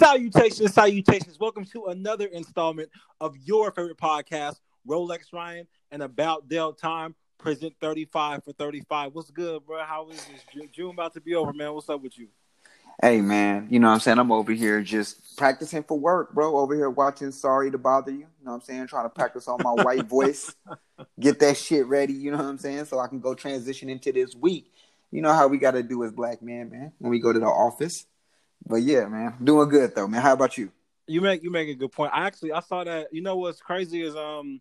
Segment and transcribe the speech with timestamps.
[0.00, 1.38] Salutations, salutations.
[1.38, 2.88] Welcome to another installment
[3.20, 9.14] of your favorite podcast, Rolex Ryan and About Dell Time, present 35 for 35.
[9.14, 9.84] What's good, bro?
[9.84, 10.70] How is this?
[10.72, 11.74] June about to be over, man.
[11.74, 12.28] What's up with you?
[13.02, 14.18] Hey man, you know what I'm saying?
[14.18, 16.56] I'm over here just practicing for work, bro.
[16.56, 18.20] Over here watching Sorry to Bother You.
[18.20, 18.86] You know what I'm saying?
[18.86, 20.54] Trying to practice on my white voice.
[21.20, 22.86] Get that shit ready, you know what I'm saying?
[22.86, 24.72] So I can go transition into this week.
[25.10, 27.44] You know how we gotta do as black men, man, when we go to the
[27.44, 28.06] office.
[28.66, 29.34] But yeah, man.
[29.42, 30.22] Doing good though, man.
[30.22, 30.70] How about you?
[31.06, 32.12] You make you make a good point.
[32.14, 34.60] I actually I saw that you know what's crazy is um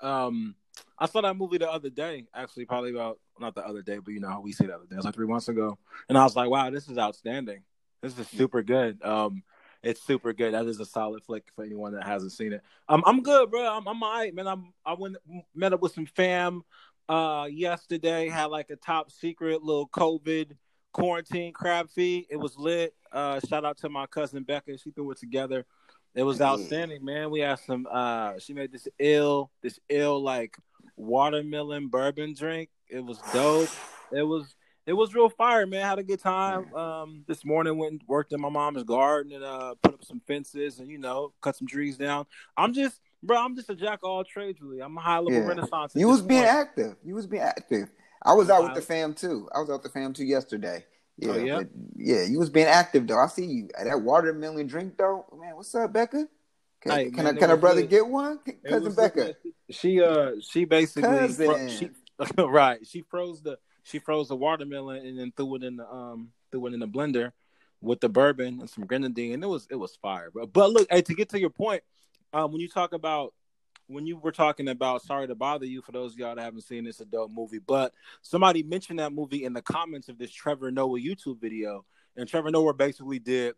[0.00, 0.54] um
[0.98, 4.12] I saw that movie the other day, actually probably about not the other day, but
[4.12, 4.94] you know how we say the other day.
[4.94, 5.78] It was like three months ago.
[6.08, 7.62] And I was like, wow, this is outstanding.
[8.02, 9.02] This is super good.
[9.02, 9.42] Um,
[9.82, 10.54] it's super good.
[10.54, 12.62] That is a solid flick for anyone that hasn't seen it.
[12.88, 13.66] Um, I'm good, bro.
[13.66, 14.46] I'm, I'm all right, man.
[14.46, 15.16] I'm I went
[15.54, 16.62] met up with some fam
[17.08, 18.28] uh yesterday.
[18.28, 20.52] Had like a top secret little COVID
[20.96, 22.26] quarantine crab feed.
[22.30, 22.94] It was lit.
[23.12, 24.78] Uh, shout out to my cousin Becca.
[24.78, 25.66] She threw it together.
[26.14, 27.30] It was outstanding, man.
[27.30, 27.86] We had some.
[27.90, 30.56] Uh, she made this ill, this ill like
[30.96, 32.70] watermelon bourbon drink.
[32.88, 33.68] It was dope.
[34.10, 35.84] It was it was real fire, man.
[35.84, 36.72] Had a good time.
[36.74, 40.22] Um, this morning went and worked in my mom's garden and uh put up some
[40.26, 42.24] fences and you know cut some trees down.
[42.56, 43.36] I'm just, bro.
[43.36, 44.80] I'm just a jack of all trades, really.
[44.80, 45.46] I'm a high level yeah.
[45.46, 45.92] renaissance.
[45.94, 46.54] You was being point.
[46.54, 46.96] active.
[47.04, 47.90] You was being active.
[48.22, 49.48] I was out with the fam too.
[49.54, 50.84] I was out with the fam too yesterday.
[51.18, 51.62] Yeah, oh, yeah,
[51.96, 52.24] yeah.
[52.24, 53.18] You was being active though.
[53.18, 53.68] I see you.
[53.82, 55.56] That watermelon drink though, man.
[55.56, 56.28] What's up, Becca?
[56.82, 57.90] Can, hey, can, man, I, can a brother good.
[57.90, 59.34] get one, cousin Becca?
[59.70, 61.90] She uh, she basically fro- she
[62.38, 62.86] right.
[62.86, 66.66] She froze the she froze the watermelon and then threw it in the um threw
[66.66, 67.32] it in the blender
[67.80, 70.46] with the bourbon and some grenadine, and it was it was fire, bro.
[70.46, 71.82] But look, hey, to get to your point,
[72.32, 73.32] um, when you talk about
[73.88, 76.62] when you were talking about sorry to bother you for those of y'all that haven't
[76.62, 80.70] seen this adult movie but somebody mentioned that movie in the comments of this trevor
[80.70, 81.84] noah youtube video
[82.16, 83.54] and trevor noah basically did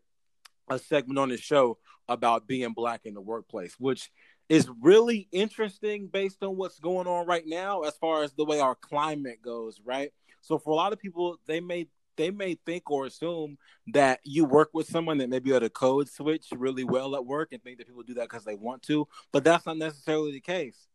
[0.70, 4.10] a segment on his show about being black in the workplace which
[4.48, 8.60] is really interesting based on what's going on right now as far as the way
[8.60, 10.12] our climate goes right?
[10.40, 11.88] So for a lot of people they may
[12.18, 13.56] they may think or assume
[13.86, 17.24] that you work with someone that may be able to code switch really well at
[17.24, 20.32] work and think that people do that because they want to, but that's not necessarily
[20.32, 20.86] the case.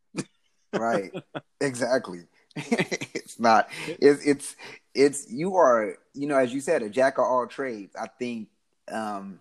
[0.74, 1.12] right.
[1.62, 2.20] Exactly.
[2.56, 3.70] it's not.
[3.88, 4.56] It's it's
[4.94, 7.96] it's you are you know as you said a jack of all trades.
[7.96, 8.50] I think
[8.92, 9.40] um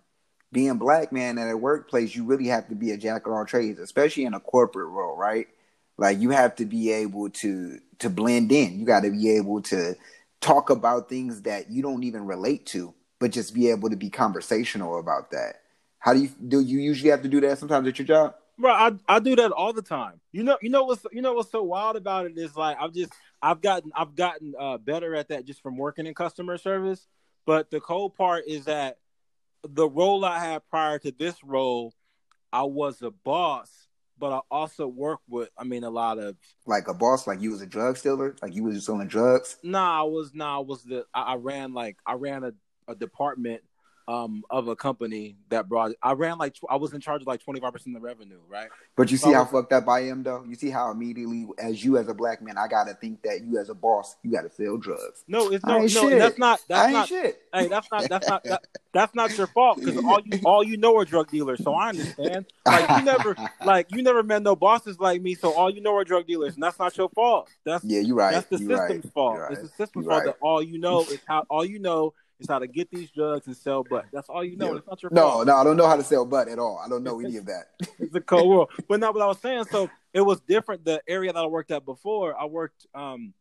[0.53, 3.45] being black man at a workplace, you really have to be a jack of all
[3.45, 5.47] trades, especially in a corporate role, right?
[5.97, 8.79] Like you have to be able to to blend in.
[8.79, 9.95] You got to be able to
[10.43, 14.09] talk about things that you don't even relate to, but just be able to be
[14.09, 15.61] conversational about that.
[15.99, 16.59] How do you do?
[16.59, 18.35] You usually have to do that sometimes at your job.
[18.59, 20.19] Bro, I, I do that all the time.
[20.31, 22.93] You know, you know what's you know what's so wild about it is like I've
[22.93, 27.07] just I've gotten I've gotten uh, better at that just from working in customer service.
[27.45, 28.97] But the cold part is that
[29.63, 31.93] the role I had prior to this role,
[32.51, 33.69] I was a boss
[34.17, 35.49] but I also work with.
[35.57, 36.35] I mean, a lot of
[36.65, 39.57] like a boss, like you was a drug stealer, like you was selling drugs.
[39.63, 40.33] Nah, I was.
[40.33, 41.05] Nah, I was the.
[41.13, 42.53] I, I ran like I ran a,
[42.87, 43.61] a department
[44.07, 47.43] um of a company that brought I ran like I was in charge of like
[47.43, 48.69] 25% of the revenue, right?
[48.95, 50.43] But you see how was, fucked up I am though?
[50.47, 53.57] You see how immediately as you as a black man, I gotta think that you
[53.59, 55.23] as a boss, you gotta sell drugs.
[55.27, 56.19] No, it's no, no, shit.
[56.19, 57.41] that's not that's not shit.
[57.53, 60.77] Hey, that's not that's not that, that's not your fault because all you all you
[60.77, 61.63] know are drug dealers.
[61.63, 62.45] So I understand.
[62.65, 63.35] Like you never
[63.65, 66.55] like you never met no bosses like me, so all you know are drug dealers,
[66.55, 67.49] and that's not your fault.
[67.63, 68.33] That's yeah, you're right.
[68.33, 69.13] That's the you're system's right.
[69.13, 69.39] fault.
[69.39, 69.51] Right.
[69.51, 70.35] It's the system's you're fault right.
[70.39, 73.47] that all you know is how all you know is how to get these drugs
[73.47, 74.05] and sell butt.
[74.11, 74.71] That's all you know.
[74.71, 74.77] Yeah.
[74.77, 75.47] It's not your no, fault.
[75.47, 76.81] no, I don't know how to sell butt at all.
[76.83, 77.65] I don't know any of that.
[77.99, 78.69] it's a cold world.
[78.87, 79.65] But not what I was saying.
[79.71, 80.85] So it was different.
[80.85, 83.33] The area that I worked at before, I worked, um,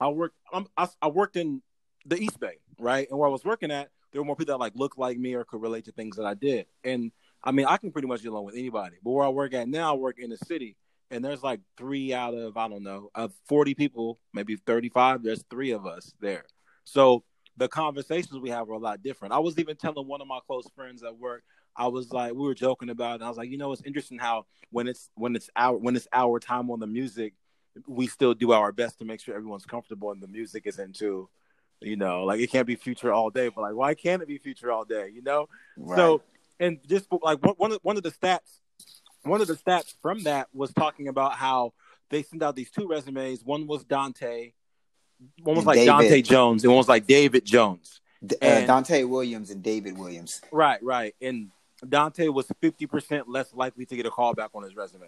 [0.00, 0.36] I worked,
[0.76, 1.62] I, I worked in
[2.06, 3.08] the East Bay, right?
[3.10, 5.34] And where I was working at, there were more people that like looked like me
[5.34, 6.66] or could relate to things that I did.
[6.84, 7.12] And
[7.42, 8.96] I mean, I can pretty much get along with anybody.
[9.02, 10.76] But where I work at now, I work in the city,
[11.10, 15.22] and there's like three out of I don't know, of 40 people, maybe 35.
[15.22, 16.44] There's three of us there.
[16.84, 17.24] So
[17.58, 19.34] the conversations we have are a lot different.
[19.34, 21.42] I was even telling one of my close friends at work,
[21.76, 23.24] I was like, we were joking about it.
[23.24, 26.08] I was like, you know, it's interesting how when it's when it's our when it's
[26.12, 27.34] our time on the music,
[27.86, 31.28] we still do our best to make sure everyone's comfortable and the music is into,
[31.80, 34.38] you know, like it can't be future all day, but like why can't it be
[34.38, 35.10] future all day?
[35.12, 35.96] You know, right.
[35.96, 36.22] so
[36.60, 38.60] and just like one of one of the stats,
[39.22, 41.72] one of the stats from that was talking about how
[42.10, 43.44] they sent out these two resumes.
[43.44, 44.52] One was Dante
[45.42, 45.86] one was like David.
[45.86, 48.00] Dante Jones, and one was like David Jones.
[48.22, 50.40] Uh, and, Dante Williams and David Williams.
[50.50, 51.14] Right, right.
[51.20, 51.50] And
[51.88, 55.06] Dante was fifty percent less likely to get a call back on his resume.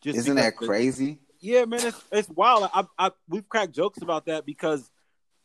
[0.00, 1.18] Just Isn't that crazy?
[1.40, 2.68] yeah, man, it's it's wild.
[2.72, 4.90] I, I we've cracked jokes about that because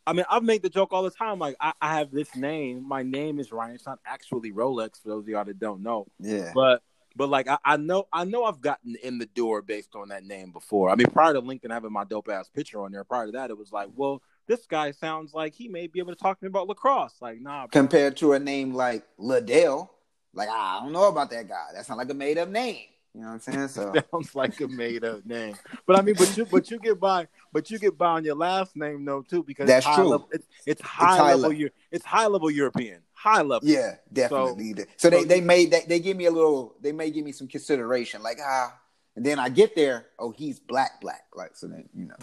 [0.06, 1.38] I mean, I've made the joke all the time.
[1.38, 2.86] Like, I, I have this name.
[2.86, 3.74] My name is Ryan.
[3.74, 6.06] It's not actually Rolex for those of y'all that don't know.
[6.20, 6.52] Yeah.
[6.54, 6.82] But
[7.16, 10.24] but like I, I know I know I've gotten in the door based on that
[10.24, 10.90] name before.
[10.90, 13.50] I mean, prior to LinkedIn having my dope ass picture on there, prior to that,
[13.50, 16.44] it was like, well, this guy sounds like he may be able to talk to
[16.44, 17.14] me about lacrosse.
[17.20, 17.66] Like, nah.
[17.66, 17.80] Bro.
[17.80, 19.90] Compared to a name like Liddell,
[20.32, 21.66] like I don't know about that guy.
[21.74, 22.86] That sounds like a made up name.
[23.14, 23.68] You know what I'm saying?
[23.68, 25.54] So sounds like a made up name.
[25.86, 28.34] But I mean, but you but you get by but you get by on your
[28.34, 30.08] last name though too because That's true.
[30.08, 31.50] Level, it's, it's high It's high level.
[31.50, 31.68] level.
[31.92, 33.02] It's high level European.
[33.24, 33.66] High level.
[33.66, 34.74] yeah, definitely.
[34.98, 37.48] So, they, they made that they give me a little they may give me some
[37.48, 38.78] consideration, like ah,
[39.16, 41.22] and then I get there, oh he's black black.
[41.34, 42.16] Like so then, you know.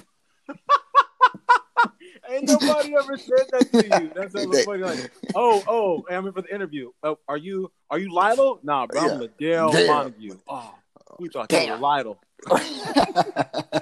[2.29, 4.11] Ain't nobody ever said that to you.
[4.15, 4.83] That's so funny.
[4.83, 6.91] Like, oh, oh, I'm in for the interview.
[7.01, 8.59] Oh, are you are you Lilo?
[8.61, 9.17] Nah, bro, I'm Yeah.
[9.17, 9.87] Liddell Damn.
[9.87, 10.37] Montague.
[10.47, 10.75] Oh,
[11.21, 11.81] we thought you were Damn.
[11.81, 12.19] Lilo.
[12.49, 12.57] we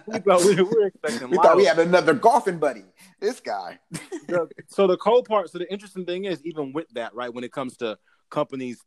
[0.07, 1.41] We thought we, we were expecting Lilo.
[1.41, 2.83] thought we had another golfing buddy.
[3.19, 3.79] This guy.
[4.27, 5.49] the, so the cold part.
[5.49, 7.97] So the interesting thing is, even with that, right, when it comes to
[8.29, 8.83] companies,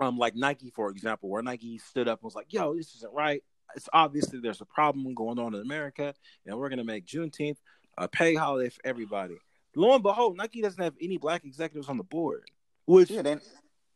[0.00, 3.12] um, like Nike, for example, where Nike stood up and was like, "Yo, this isn't
[3.12, 3.42] right.
[3.76, 6.14] It's obviously there's a problem going on in America,
[6.46, 7.58] and we're gonna make Juneteenth
[7.96, 9.36] a pay holiday for everybody."
[9.76, 12.50] Lo and behold, Nike doesn't have any black executives on the board,
[12.86, 13.40] which Yeah, then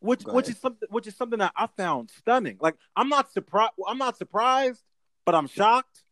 [0.03, 2.57] which which is something which is something that I found stunning.
[2.59, 3.71] Like I'm not surprised.
[3.87, 4.81] I'm not surprised,
[5.25, 6.03] but I'm shocked.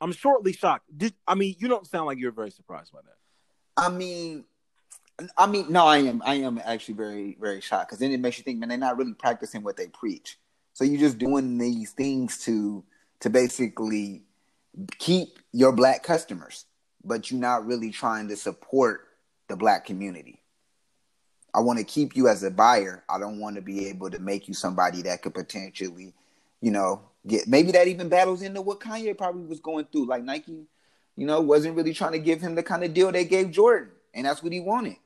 [0.00, 0.86] I'm shortly shocked.
[0.96, 3.16] Did I mean you don't sound like you're very surprised by that?
[3.76, 4.44] I mean,
[5.36, 6.22] I mean, no, I am.
[6.24, 8.96] I am actually very, very shocked because then it makes you think, man, they're not
[8.96, 10.38] really practicing what they preach.
[10.72, 12.82] So you're just doing these things to
[13.20, 14.22] to basically
[14.98, 16.64] keep your black customers,
[17.04, 19.08] but you're not really trying to support
[19.48, 20.43] the black community.
[21.54, 23.04] I want to keep you as a buyer.
[23.08, 26.12] I don't want to be able to make you somebody that could potentially,
[26.60, 30.06] you know, get maybe that even battles into what Kanye probably was going through.
[30.06, 30.66] Like Nike,
[31.16, 33.90] you know, wasn't really trying to give him the kind of deal they gave Jordan,
[34.12, 34.96] and that's what he wanted.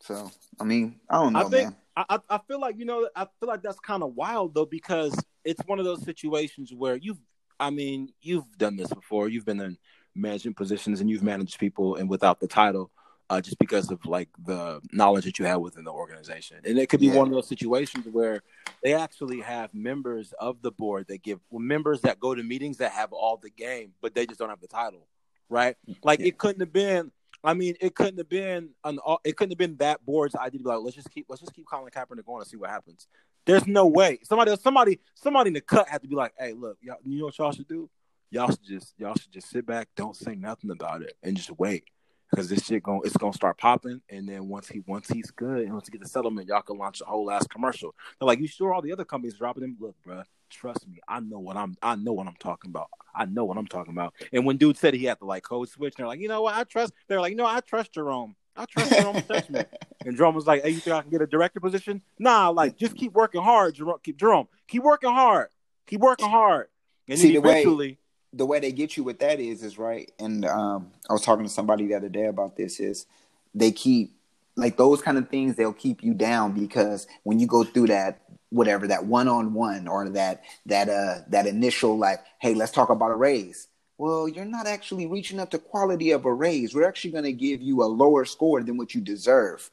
[0.00, 0.30] So,
[0.60, 1.76] I mean, I don't know, I think man.
[1.96, 4.66] I, I I feel like you know I feel like that's kind of wild though
[4.66, 7.20] because it's one of those situations where you've
[7.58, 9.78] I mean you've done this before you've been in
[10.14, 12.90] management positions and you've managed people and without the title
[13.30, 16.88] uh, just because of like the knowledge that you have within the organization and it
[16.88, 17.16] could be Yeah.
[17.16, 18.42] one of those situations where
[18.82, 22.76] they actually have members of the board that give well, members that go to meetings
[22.78, 25.06] that have all the game but they just don't have the title
[25.48, 26.26] right like Yeah.
[26.26, 27.10] it couldn't have been
[27.46, 28.98] I mean, it couldn't have been an.
[29.22, 31.52] It couldn't have been that board's idea to be like, let's just keep, let's just
[31.52, 33.06] keep Colin Kaepernick going and see what happens.
[33.44, 34.20] There's no way.
[34.22, 37.26] Somebody, somebody, somebody in the cut had to be like, hey, look, y'all, you know
[37.26, 37.90] what y'all should do?
[38.30, 41.50] Y'all should just, y'all should just sit back, don't say nothing about it, and just
[41.58, 41.84] wait,
[42.34, 45.60] because this shit going, it's gonna start popping, and then once he, once he's good,
[45.64, 47.94] and once he get the settlement, y'all can launch a whole ass commercial.
[48.18, 49.76] They're like, you sure all the other companies dropping them?
[49.78, 52.88] Look, bro, trust me, I know what I'm, I know what I'm talking about.
[53.14, 54.14] I know what I'm talking about.
[54.32, 56.54] And when dude said he had to like code switch, they're like, you know what?
[56.54, 56.92] I trust.
[57.08, 58.34] They're like, no, I trust Jerome.
[58.56, 59.68] I trust Jerome's judgment.
[60.04, 62.02] And Jerome was like, hey, you think I can get a director position?
[62.18, 63.98] Nah, like just keep working hard, Jerome.
[64.02, 64.48] Keep Jerome.
[64.68, 65.48] Keep working hard.
[65.86, 66.66] Keep working hard.
[67.08, 67.98] And See, then the way- eventually,
[68.36, 71.44] the way they get you with that is is right and um i was talking
[71.44, 73.06] to somebody the other day about this is
[73.54, 74.14] they keep
[74.56, 78.20] like those kind of things they'll keep you down because when you go through that
[78.50, 83.16] whatever that one-on-one or that that uh that initial like hey let's talk about a
[83.16, 83.68] raise.
[83.98, 86.74] Well you're not actually reaching up to quality of a raise.
[86.74, 89.70] We're actually going to give you a lower score than what you deserve.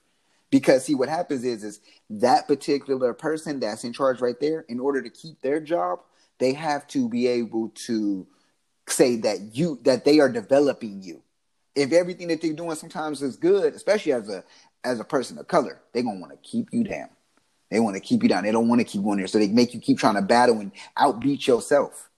[0.50, 1.80] Because see what happens is is
[2.10, 6.00] that particular person that's in charge right there in order to keep their job
[6.40, 8.26] they have to be able to
[8.92, 11.22] say that you that they are developing you
[11.76, 14.44] if everything that they're doing sometimes is good especially as a
[14.84, 17.10] as a person of color they're to want to keep you down
[17.70, 19.48] they want to keep you down they don't want to keep going there so they
[19.48, 22.10] make you keep trying to battle and outbeat yourself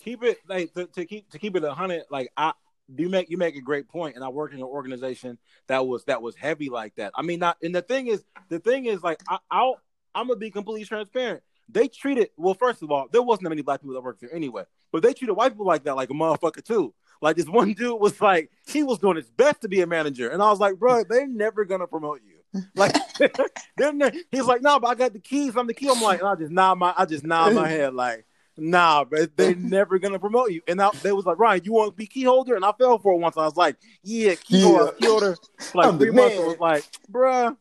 [0.00, 2.04] keep it like to, to keep to keep it a hundred.
[2.10, 2.52] Like I,
[2.96, 6.04] you make you make a great point, and I work in an organization that was
[6.04, 7.12] that was heavy like that.
[7.14, 9.80] I mean, not and the thing is, the thing is, like I, I'll
[10.14, 11.42] I'm gonna be completely transparent.
[11.68, 12.54] They treated well.
[12.54, 15.34] First of all, there wasn't many black people that worked there anyway, but they treated
[15.34, 16.94] white people like that, like a motherfucker too.
[17.22, 20.30] Like this one dude was like, he was doing his best to be a manager,
[20.30, 22.62] and I was like, bro, they're never gonna promote you.
[22.74, 22.94] Like,
[23.76, 25.54] they're ne- he's like, no, but I got the keys.
[25.56, 25.88] I'm the key.
[25.88, 28.24] I'm like, and I just nod my, I just nod my head like,
[28.56, 30.62] nah, but they're never gonna promote you.
[30.66, 32.56] And I, they was like, Ryan, you want to be key holder?
[32.56, 33.36] And I fell for it once.
[33.36, 34.66] I was like, yeah, key Yeah.
[34.66, 35.36] holder, key holder.
[35.74, 37.54] Like I'm three months, I was like, bruh,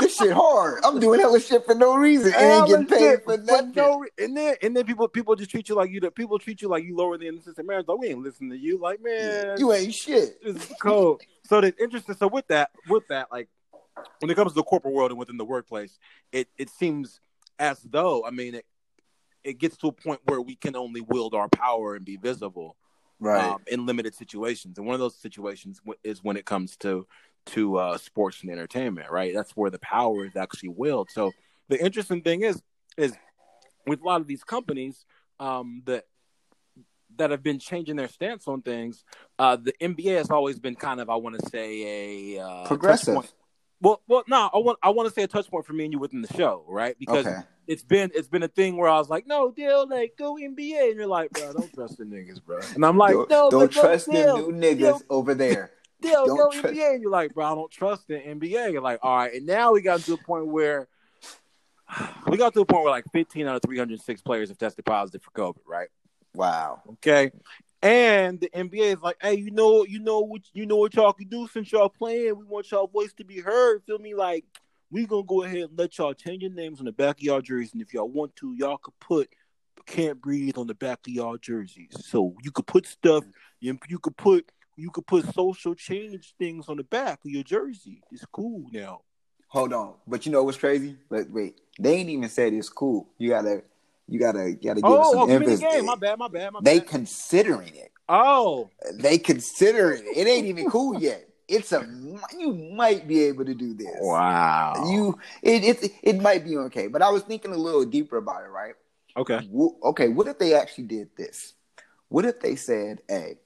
[0.00, 3.36] this shit hard i'm doing hella shit for no reason and ain't getting paid for
[3.36, 6.00] nothing no, re- and then and then people people just treat you like you.
[6.10, 7.86] People treat you like you lower than the assistant manager.
[7.88, 8.78] Like we ain't listening to you.
[8.78, 11.22] Like man, you ain't shit is cold.
[11.44, 12.14] So the interesting.
[12.16, 13.48] So with that, with that, like
[14.20, 15.98] when it comes to the corporate world and within the workplace,
[16.32, 17.20] it it seems
[17.58, 18.66] as though I mean it
[19.44, 22.76] it gets to a point where we can only wield our power and be visible
[23.20, 24.78] right um, in limited situations.
[24.78, 27.06] And one of those situations is when it comes to
[27.48, 29.34] to uh, sports and entertainment, right?
[29.34, 31.10] That's where the power is actually willed.
[31.10, 31.32] So
[31.68, 32.62] the interesting thing is
[32.96, 33.14] is
[33.86, 35.04] with a lot of these companies
[35.40, 36.04] um, that
[37.16, 39.04] that have been changing their stance on things,
[39.38, 43.32] uh, the NBA has always been kind of, I want to say, a uh, progressive.
[43.80, 45.92] Well, well, no, I want I want to say a touch point for me and
[45.92, 46.96] you within the show, right?
[46.98, 47.40] Because okay.
[47.68, 50.90] it's been it's been a thing where I was like, no, deal, like go NBA,
[50.90, 52.58] and you're like, bro, don't trust the niggas, bro.
[52.74, 55.70] And I'm like, don't, no, don't trust the new niggas deal, over there.
[56.00, 58.72] Deal, go trust- NBA, and you're like, bro, I don't trust the NBA.
[58.72, 60.88] You're like, all right, and now we got to a point where
[62.28, 65.22] we got to a point where like 15 out of 306 players have tested positive
[65.22, 65.88] for COVID, right?
[66.34, 66.82] Wow.
[66.92, 67.30] Okay.
[67.82, 71.12] And the NBA is like, hey, you know, you know what you know what y'all
[71.12, 72.36] can do since y'all playing.
[72.36, 73.84] We want y'all voice to be heard.
[73.84, 74.14] Feel me?
[74.14, 74.44] Like,
[74.90, 77.40] we gonna go ahead and let y'all change your names on the back of y'all
[77.40, 77.74] jerseys.
[77.74, 79.28] And if y'all want to, y'all could put
[79.86, 81.96] can't breathe on the back of y'all jerseys.
[82.04, 83.24] So you could put stuff
[83.60, 87.42] you, you could put you could put social change things on the back of your
[87.42, 88.00] jersey.
[88.12, 89.00] It's cool now.
[89.48, 89.94] Hold on.
[90.06, 90.96] But you know what's crazy?
[91.10, 93.08] But wait, they ain't even said it's cool.
[93.18, 93.62] You gotta
[94.06, 95.60] you gotta gotta give oh, some oh, emphasis.
[95.60, 96.64] Give my bad, my bad, my bad.
[96.64, 96.88] they bad.
[96.88, 97.90] considering it.
[98.08, 100.04] Oh, they consider it.
[100.04, 101.28] It ain't even cool yet.
[101.48, 101.84] It's a
[102.38, 103.96] you might be able to do this.
[104.00, 104.84] Wow.
[104.88, 108.44] You it it it might be okay, but I was thinking a little deeper about
[108.44, 108.48] it.
[108.48, 108.74] Right.
[109.16, 109.40] Okay.
[109.82, 110.08] Okay.
[110.08, 111.54] What if they actually did this?
[112.10, 113.38] What if they said, "Hey,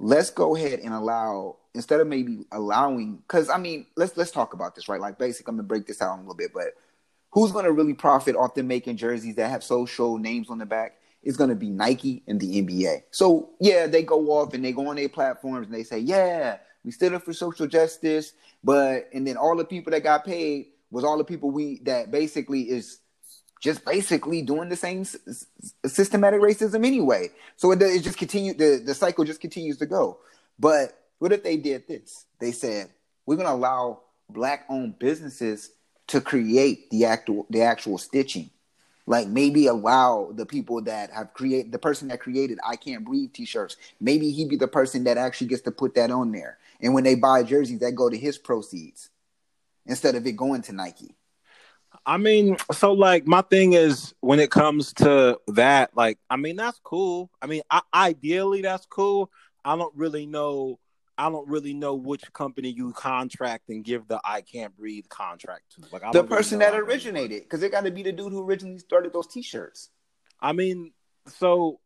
[0.00, 4.54] let's go ahead and allow instead of maybe allowing because I mean let's let's talk
[4.54, 5.00] about this right.
[5.00, 6.74] Like, basically, I'm gonna break this out a little bit, but
[7.30, 10.96] who's to really profit off them making jerseys that have social names on the back
[11.22, 13.02] is to be Nike and the NBA.
[13.10, 16.56] So yeah, they go off and they go on their platforms and they say, yeah,
[16.82, 18.32] we stood up for social justice,
[18.64, 22.10] but and then all the people that got paid was all the people we that
[22.10, 23.00] basically is
[23.60, 25.46] just basically doing the same s-
[25.86, 27.28] systematic racism anyway.
[27.56, 30.18] So it, it just continued the the cycle just continues to go.
[30.58, 32.24] But what if they did this?
[32.38, 32.90] They said
[33.26, 35.70] we're going to allow black owned businesses
[36.08, 38.50] to create the actual the actual stitching.
[39.06, 43.32] Like maybe allow the people that have created the person that created I Can't Breathe
[43.32, 46.58] t-shirts, maybe he be the person that actually gets to put that on there.
[46.80, 49.10] And when they buy jerseys, that go to his proceeds
[49.84, 51.14] instead of it going to Nike.
[52.10, 56.56] I mean, so like my thing is when it comes to that, like I mean
[56.56, 57.30] that's cool.
[57.40, 59.30] I mean, I, ideally that's cool.
[59.64, 60.80] I don't really know
[61.16, 65.76] I don't really know which company you contract and give the I can't breathe contract
[65.76, 65.82] to.
[65.92, 68.44] Like I the person really that originated, because it got to be the dude who
[68.44, 69.90] originally started those T-shirts.
[70.40, 70.92] I mean,
[71.28, 71.78] so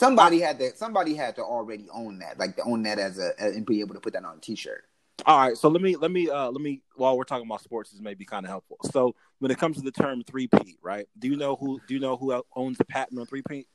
[0.00, 3.20] somebody I, had to somebody had to already own that, like to own that as
[3.20, 4.82] a and be able to put that on a T-shirt.
[5.26, 7.90] All right, so let me let me uh let me while we're talking about sports,
[7.90, 8.78] this may be kind of helpful.
[8.90, 11.06] So when it comes to the term three P, right?
[11.18, 13.66] Do you know who do you know who owns the patent on three P?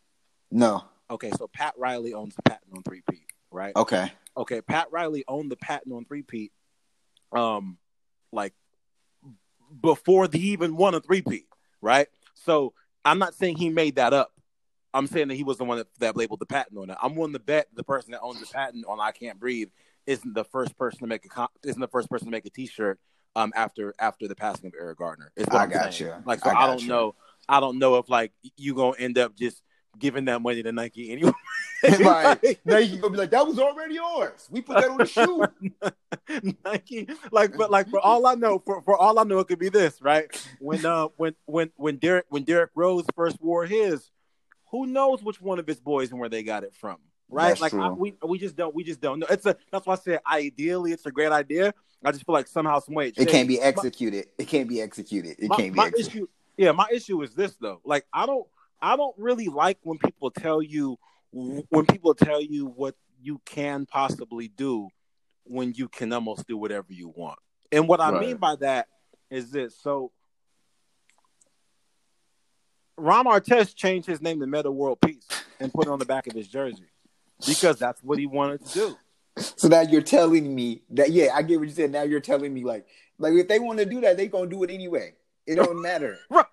[0.50, 0.86] No.
[1.10, 3.76] Okay, so Pat Riley owns the patent on three P, right?
[3.76, 6.52] Okay okay, Pat Riley owned the patent on three peat,
[7.32, 7.78] um,
[8.32, 8.54] like
[9.82, 11.46] before he even won a three peat,
[11.82, 12.08] right?
[12.34, 12.74] So
[13.06, 14.32] I'm not saying he made that up.
[14.94, 16.98] I'm saying that he was the one that, that labeled the patent on it.
[17.02, 19.70] I'm willing to bet the person that owns the patent on "I Can't Breathe"
[20.06, 23.00] isn't the first person to make a isn't the first person to make a T-shirt
[23.36, 25.32] um after after the passing of Eric Garner.
[25.36, 26.12] Is what I I'm got saying.
[26.12, 26.24] you.
[26.26, 26.90] Like so, I, I don't you.
[26.90, 27.16] know.
[27.50, 29.62] I don't know if like you gonna end up just
[30.00, 31.32] giving that money to Nike anyway.
[32.00, 34.48] like Nike gonna be like, that was already yours.
[34.50, 35.46] We put that on the shoe.
[36.66, 39.60] Nike, like, but like for all I know, for, for all I know, it could
[39.60, 40.26] be this, right?
[40.60, 44.12] When uh when when when Derrick when Derrick Rose first wore his,
[44.72, 47.00] who knows which one of his boys and where they got it from,
[47.34, 47.50] right?
[47.50, 49.28] That's like I, we we just don't we just don't know.
[49.30, 51.74] It's a that's why I said ideally it's a great idea.
[52.06, 54.26] I just feel like somehow some way it, it can't be executed.
[54.26, 55.38] My, it can't be executed.
[55.40, 56.18] It my, can't be my executed.
[56.18, 56.28] issue.
[56.58, 57.82] Yeah, my issue is this though.
[57.84, 58.46] Like I don't
[58.82, 60.98] I don't really like when people tell you
[61.32, 64.90] when people tell you what you can possibly do
[65.46, 67.40] when you can almost do whatever you want.
[67.72, 68.22] And what I right.
[68.22, 68.88] mean by that
[69.32, 69.76] is this.
[69.82, 70.12] So
[72.98, 75.28] Ron Artest changed his name to Metta World Peace
[75.60, 76.86] and put it on the back of his jersey
[77.46, 78.98] because that's what he wanted to do.
[79.38, 81.92] So now you're telling me that yeah, I get what you said.
[81.92, 82.86] Now you're telling me like
[83.18, 85.14] like if they want to do that, they gonna do it anyway.
[85.46, 86.18] It don't matter.
[86.30, 86.46] right.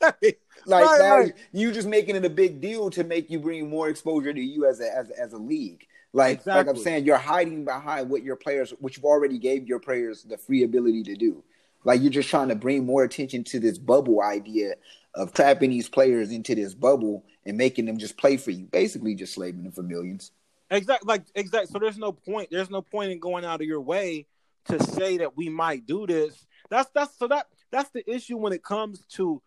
[0.66, 1.32] Like right, now right.
[1.52, 4.66] you just making it a big deal to make you bring more exposure to you
[4.66, 5.86] as a as, as a league.
[6.12, 6.52] Like exactly.
[6.54, 10.24] like I'm saying, you're hiding behind what your players, which you've already gave your players
[10.24, 11.44] the free ability to do.
[11.84, 14.74] Like you're just trying to bring more attention to this bubble idea
[15.14, 18.64] of trapping these players into this bubble and making them just play for you.
[18.66, 20.32] Basically, just slaving them for millions.
[20.70, 21.06] Exactly.
[21.06, 21.70] Like exactly.
[21.72, 22.48] So there's no point.
[22.50, 24.26] There's no point in going out of your way
[24.66, 26.46] to say that we might do this.
[26.70, 29.42] That's that's so that that's the issue when it comes to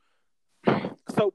[0.67, 1.33] so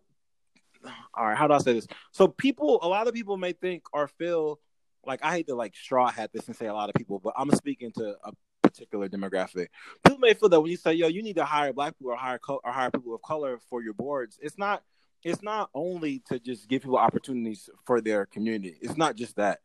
[1.15, 3.83] all right how do i say this so people a lot of people may think
[3.93, 4.59] or feel
[5.05, 7.35] like I hate to like straw hat this and say a lot of people, but
[7.37, 9.69] I'm speaking to a particular demographic.
[10.05, 12.17] People may feel that when you say, "Yo, you need to hire black people or
[12.17, 14.83] hire co- or hire people of color for your boards," it's not.
[15.25, 18.79] It's not only to just give people opportunities for their community.
[18.81, 19.61] It's not just that,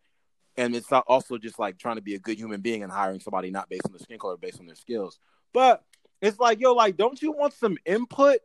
[0.57, 3.19] and it's not also just like trying to be a good human being and hiring
[3.19, 5.19] somebody not based on their skin color, based on their skills.
[5.53, 5.83] But
[6.21, 8.39] it's like, yo, like, don't you want some input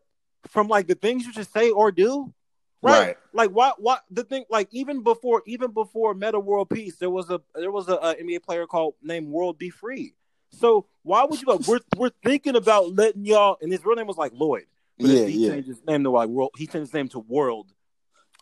[0.48, 2.32] from like the things you should say or do?
[2.80, 2.98] Right.
[3.00, 3.16] right.
[3.32, 7.28] Like what what the thing like even before even before Metta World Peace, there was
[7.28, 9.70] a there was a, a NBA player called named World B.
[9.70, 10.14] Free.
[10.50, 14.06] So why would you like we're we're thinking about letting y'all and his real name
[14.06, 14.66] was like Lloyd.
[14.96, 15.52] But yeah, he yeah.
[15.52, 17.72] changed his name to like world he changed his name to World.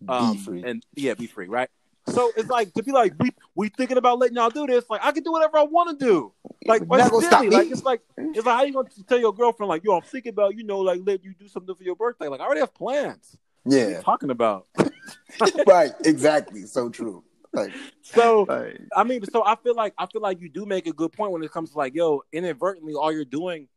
[0.06, 0.62] Um, be free.
[0.64, 1.70] and yeah, be free, right?
[2.08, 4.88] So it's like to be like we we thinking about letting y'all do this.
[4.88, 6.32] Like I can do whatever I want to do.
[6.64, 7.50] Like it's silly.
[7.50, 10.30] Like it's like it's like how you gonna tell your girlfriend like yo I'm thinking
[10.30, 12.28] about you know like let you do something for your birthday.
[12.28, 13.36] Like I already have plans.
[13.64, 14.66] Yeah, talking about.
[15.66, 16.62] right, exactly.
[16.62, 17.24] So true.
[17.52, 17.72] Like,
[18.02, 20.92] so like, I mean, so I feel like I feel like you do make a
[20.92, 23.68] good point when it comes to like, yo, inadvertently, all you're doing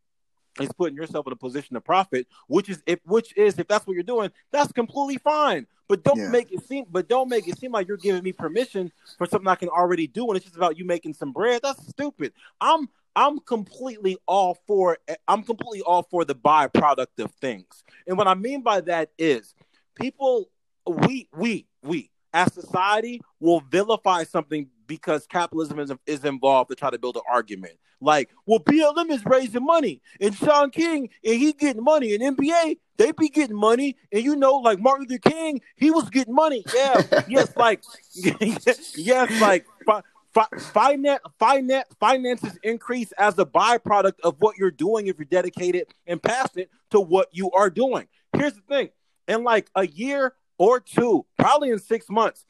[0.62, 3.86] is putting yourself in a position to profit, which is if which is if that's
[3.88, 5.68] what you're doing, that's completely fine.
[5.88, 6.30] But don't yeah.
[6.30, 9.48] make it seem but don't make it seem like you're giving me permission for something
[9.48, 11.62] I can already do and it's just about you making some bread.
[11.64, 12.34] That's stupid.
[12.62, 14.98] I'm I'm completely all for
[15.28, 17.84] I'm completely all for the byproduct of things.
[18.08, 19.56] And what I mean by that is
[19.96, 20.50] people
[20.86, 26.90] we we we as society will vilify something because capitalism is, is involved to try
[26.90, 27.76] to build an argument.
[28.02, 32.78] Like, well, BLM is raising money, and Shaun King and he getting money, and NBA
[32.98, 36.66] they be getting money, and you know, like Martin Luther King, he was getting money.
[36.76, 40.02] Yeah, yes, like yes, like fi-
[40.34, 45.88] fi- finance, finance, finances increase as a byproduct of what you're doing if you're dedicated
[46.08, 48.08] and passionate to what you are doing.
[48.36, 48.90] Here's the thing:
[49.28, 52.46] in like a year or two, probably in six months,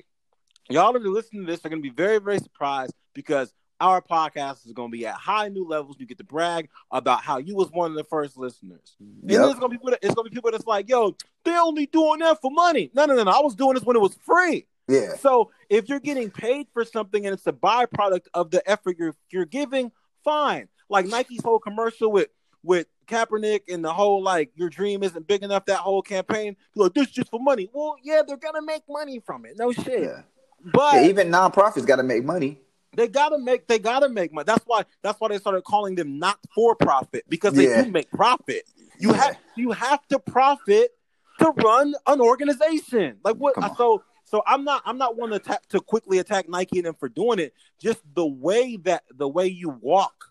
[0.70, 4.02] y'all that are listening to this are going to be very, very surprised because our
[4.02, 5.96] podcast is going to be at high new levels.
[6.00, 8.96] You get to brag about how you was one of the first listeners.
[9.00, 9.42] Yep.
[9.42, 9.92] And it's going to be people.
[9.92, 12.92] That, it's going to be people that's like, "Yo, they only doing that for money."
[12.94, 13.32] No, no, no, no.
[13.32, 14.68] I was doing this when it was free.
[14.88, 15.16] Yeah.
[15.16, 19.16] So if you're getting paid for something and it's a byproduct of the effort you're
[19.30, 19.92] you're giving,
[20.24, 20.68] fine.
[20.90, 22.30] Like Nike's whole commercial with
[22.64, 25.66] with Kaepernick and the whole like your dream isn't big enough.
[25.66, 27.70] That whole campaign, like this just for money.
[27.72, 29.58] Well, yeah, they're gonna make money from it.
[29.58, 30.04] No shit.
[30.04, 30.22] Yeah.
[30.64, 32.60] But yeah, even nonprofits got to make money.
[32.96, 33.68] They gotta make.
[33.68, 34.46] They gotta make money.
[34.46, 34.84] That's why.
[35.04, 37.84] That's why they started calling them not for profit because they yeah.
[37.84, 38.64] do make profit.
[39.00, 39.38] You have.
[39.56, 40.92] You have to profit
[41.40, 43.18] to run an organization.
[43.24, 43.56] Like what?
[43.78, 44.04] So.
[44.26, 44.84] So I'm not.
[44.86, 47.52] I'm not one to attack, to quickly attack Nike and them for doing it.
[47.82, 50.26] Just the way that the way you walk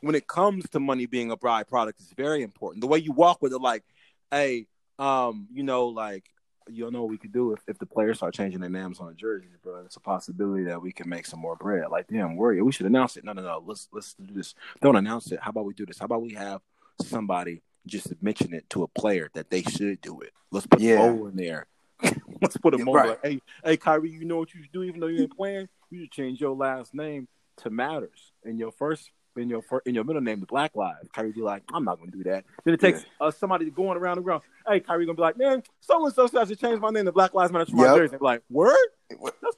[0.00, 2.80] when it comes to money being a byproduct is very important.
[2.80, 3.84] The way you walk with it, like,
[4.32, 4.66] hey,
[4.98, 6.24] um, you know, like
[6.68, 9.08] you know what we could do if, if the players start changing their names on
[9.08, 9.82] the jerseys, bro.
[9.84, 11.86] It's a possibility that we can make some more bread.
[11.90, 13.24] Like, damn, worry, we should announce it.
[13.24, 13.62] No, no, no.
[13.64, 14.54] Let's let's do this.
[14.80, 15.40] Don't announce it.
[15.40, 15.98] How about we do this?
[15.98, 16.60] How about we have
[17.02, 20.32] somebody just mention it to a player that they should do it?
[20.50, 20.98] Let's put yeah.
[20.98, 21.66] Mo in there.
[22.42, 23.08] let's put a Mo right.
[23.10, 25.68] like, hey, hey, Kyrie, you know what you should do, even though you ain't playing.
[25.90, 30.04] You should change your last name to Matters, and your first in your in your
[30.04, 31.08] middle name the Black Lives.
[31.12, 32.44] Kyrie be like, I'm not gonna do that.
[32.64, 33.26] Then it takes yeah.
[33.26, 34.42] uh, somebody going around the ground.
[34.66, 37.12] Hey, Kyrie gonna be like, man, so and so says to change my name to
[37.12, 38.16] Black Lives Matter for my jersey.
[38.20, 38.76] Like, word?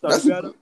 [0.02, 0.54] That's not bad.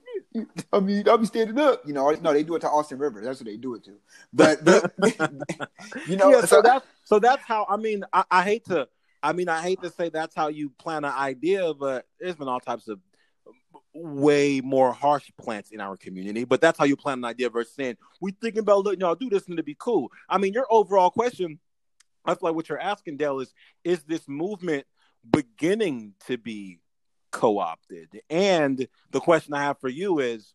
[0.72, 1.82] I mean, I'll be standing up.
[1.86, 3.24] You know, no, they do it to Austin Rivers.
[3.24, 3.92] That's what they do it to.
[4.32, 4.92] But, but
[6.08, 7.66] you know, yeah, so, so that's so that's how.
[7.68, 8.88] I mean, I, I hate to.
[9.22, 12.48] I mean, I hate to say that's how you plan an idea, but there's been
[12.48, 13.00] all types of
[13.94, 17.74] way more harsh plants in our community, but that's how you plan an idea versus
[17.74, 20.10] saying, we thinking about letting y'all do this and to be cool.
[20.28, 21.58] I mean, your overall question,
[22.24, 23.52] I feel like what you're asking, Dell, is
[23.84, 24.86] is this movement
[25.28, 26.80] beginning to be
[27.30, 28.20] co-opted?
[28.30, 30.54] And the question I have for you is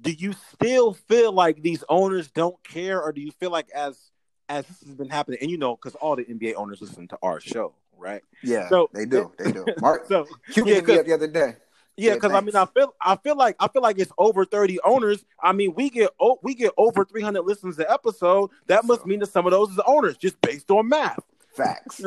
[0.00, 4.10] do you still feel like these owners don't care, or do you feel like as
[4.48, 7.18] as this has been happening, and you know, because all the NBA owners listen to
[7.22, 8.22] our show, right?
[8.42, 9.64] Yeah, so they do, they do.
[9.80, 11.56] Mark, so, Q yeah, me up the other day.
[11.96, 14.80] Yeah, because I mean, I feel, I feel like, I feel like it's over thirty
[14.80, 15.24] owners.
[15.40, 18.50] I mean, we get, oh, we get over three hundred listens an episode.
[18.66, 21.20] That must mean that some of those is owners, just based on math.
[21.54, 22.02] Facts.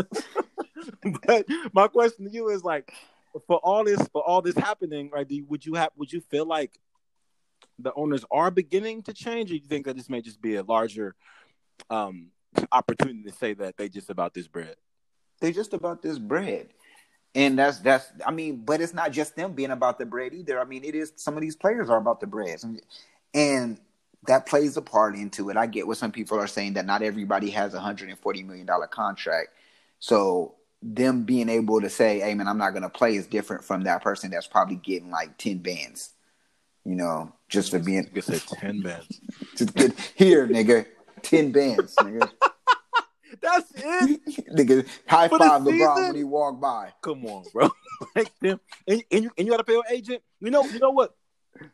[1.26, 2.93] but my question to you is like,
[3.47, 5.28] for all this, for all this happening, right?
[5.47, 6.78] would you have, would you feel like
[7.80, 10.63] the owners are beginning to change, or you think that this may just be a
[10.63, 11.15] larger
[11.89, 12.32] um
[12.71, 14.76] opportunity to say that they just about this bread?
[15.39, 16.69] They just about this bread
[17.38, 20.60] and that's that's I mean, but it's not just them being about the bread either.
[20.60, 22.60] I mean, it is some of these players are about the bread,
[23.36, 23.80] and
[24.26, 25.56] that plays a part into it.
[25.56, 28.41] I get what some people are saying that not everybody has a hundred and forty
[28.41, 29.50] million dollar contract,
[30.00, 33.63] so them being able to say, "Hey, man, I'm not going to play," is different
[33.63, 36.13] from that person that's probably getting like ten bands.
[36.86, 38.10] You know, just for being.
[38.15, 39.21] You said ten bands.
[39.56, 40.88] Just get here, nigga.
[41.21, 42.32] Ten bands, nigga.
[43.41, 44.21] That's it.
[44.56, 46.08] nigga, high For the five LeBron season?
[46.08, 46.93] when he walked by.
[47.02, 47.69] Come on, bro.
[48.15, 50.21] like them, and, and you and you got to pay your agent.
[50.39, 51.15] You know, you know what?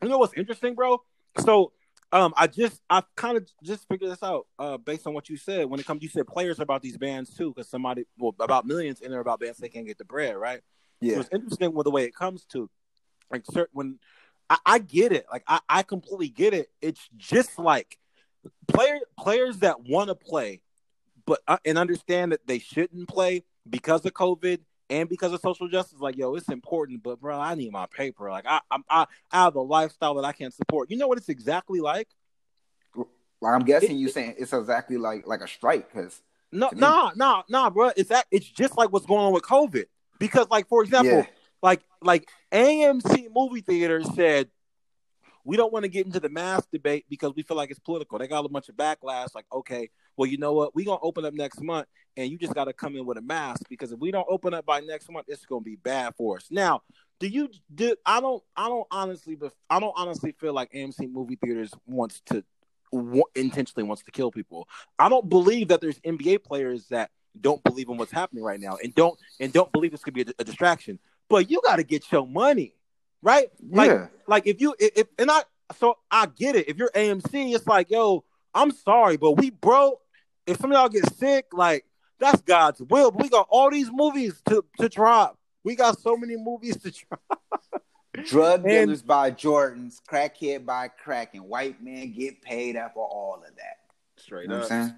[0.02, 1.02] You know what's interesting, bro?
[1.38, 1.72] So,
[2.12, 5.36] um, I just I kind of just figured this out, uh, based on what you
[5.36, 5.66] said.
[5.66, 8.66] When it comes, you said players are about these bands too, because somebody, well, about
[8.66, 10.60] millions, and they're about bands they can't get the bread, right?
[11.02, 12.70] So Yeah, it's interesting with the way it comes to,
[13.30, 13.98] like, certain when
[14.48, 16.70] I, I get it, like I, I completely get it.
[16.80, 17.98] It's just like
[18.68, 20.62] player players that want to play,
[21.26, 24.60] but uh, and understand that they shouldn't play because of COVID
[24.90, 26.00] and because of social justice.
[26.00, 28.30] Like, yo, it's important, but bro, I need my paper.
[28.30, 30.90] Like, I I'm, I, I have a lifestyle that I can't support.
[30.90, 32.08] You know what it's exactly like?
[32.94, 37.12] well, I'm guessing you saying it's exactly like like a strike because No, me- nah,
[37.14, 37.90] nah, nah, bro.
[37.96, 38.26] It's that.
[38.30, 39.84] It's just like what's going on with COVID.
[40.18, 41.26] Because, like, for example, yeah,
[41.62, 44.48] like like AMC movie theater said
[45.44, 48.18] we don't want to get into the mask debate because we feel like it's political.
[48.18, 49.34] They got a bunch of backlash.
[49.34, 50.74] Like, okay, well, you know what?
[50.74, 53.22] We're gonna open up next month, and you just got to come in with a
[53.22, 56.36] mask because if we don't open up by next month, it's gonna be bad for
[56.36, 56.46] us.
[56.50, 56.82] Now,
[57.20, 57.94] do you do?
[58.04, 58.42] I don't.
[58.56, 59.34] I don't honestly.
[59.34, 62.44] But I don't honestly feel like AMC movie theaters wants to
[63.34, 64.68] intentionally wants to kill people.
[64.98, 68.76] I don't believe that there's NBA players that don't believe in what's happening right now
[68.82, 70.98] and don't and don't believe this could be a, a distraction.
[71.28, 72.74] But you got to get your money,
[73.24, 73.48] right?
[73.68, 75.40] Like, yeah, like if you if, if and I
[75.80, 76.68] so I get it.
[76.68, 78.22] If you're AMC, it's like, yo,
[78.54, 80.00] I'm sorry, but we broke.
[80.46, 81.84] If some of y'all get sick, like
[82.20, 83.10] that's God's will.
[83.10, 85.38] But we got all these movies to to drop.
[85.64, 87.42] We got so many movies to drop.
[88.26, 93.06] drug And- dealers buy Jordans, crackhead by crack, and white men get paid up for
[93.06, 93.78] all of that.
[94.16, 94.94] Straight You know what I'm saying?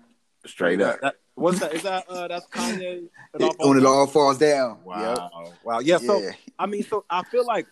[0.46, 1.00] straight up.
[1.00, 1.74] That, what's that?
[1.74, 3.08] Is that uh that's Kanye?
[3.34, 4.78] It all It- when it all falls down.
[4.84, 5.52] Wow.
[5.64, 5.78] Wow.
[5.80, 5.94] Yeah.
[5.94, 6.00] Yep.
[6.02, 6.30] So yeah.
[6.58, 7.66] I mean, so I feel like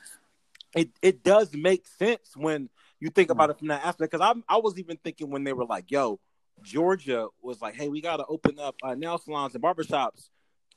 [0.74, 2.68] it it does make sense when
[3.00, 4.12] you think about it from that aspect.
[4.12, 6.20] Because I I was even thinking when they were like, "Yo,
[6.62, 10.28] Georgia was like, hey, we got to open up uh, nail salons and barbershops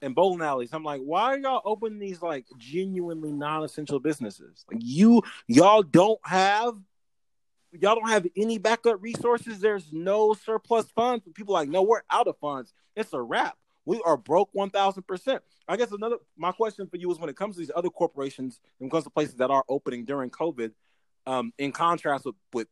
[0.01, 4.65] and bowling alleys." I'm like, why are y'all opening these like genuinely non-essential businesses?
[4.71, 6.75] Like you y'all don't have.
[7.73, 9.59] Y'all don't have any backup resources.
[9.59, 11.25] There's no surplus funds.
[11.35, 12.73] People are like, no, we're out of funds.
[12.95, 13.57] It's a wrap.
[13.87, 15.41] We are broke one thousand percent.
[15.65, 18.59] I guess another my question for you is when it comes to these other corporations,
[18.79, 20.71] when it comes to places that are opening during COVID,
[21.25, 22.67] um, in contrast with, with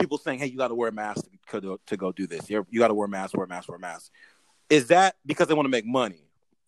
[0.00, 2.48] people saying, "Hey, you got to wear a mask to to go do this.
[2.48, 4.10] You're, you got to wear a mask, wear a mask, wear a mask."
[4.70, 6.24] Is that because they want to make money?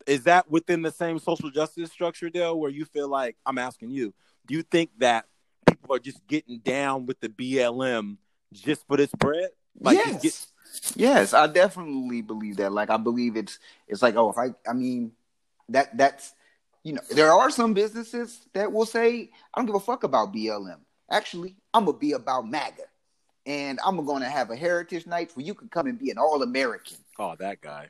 [0.07, 3.93] Is that within the same social justice structure, Dale, where you feel like I'm asking
[3.93, 4.13] you?
[4.47, 5.25] Do you think that
[5.67, 8.19] people are just getting down with the BLM
[8.53, 9.49] just for this bread?
[9.79, 10.50] Like, yes.
[10.95, 12.73] Yes, I definitely believe that.
[12.73, 15.13] Like I believe it's it's like, oh, if I I mean
[15.69, 16.33] that that's
[16.83, 20.33] you know, there are some businesses that will say, I don't give a fuck about
[20.33, 20.79] BLM.
[21.11, 22.85] Actually, I'm gonna be about MAGA.
[23.47, 26.43] And I'm gonna have a heritage night where you can come and be an all
[26.43, 26.97] American.
[27.19, 27.89] oh, that guy.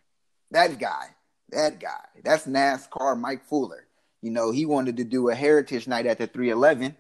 [0.51, 1.07] That guy,
[1.51, 2.05] that guy.
[2.25, 3.87] That's NASCAR Mike Fuller.
[4.23, 6.97] You know, he wanted to do a heritage night at the 311.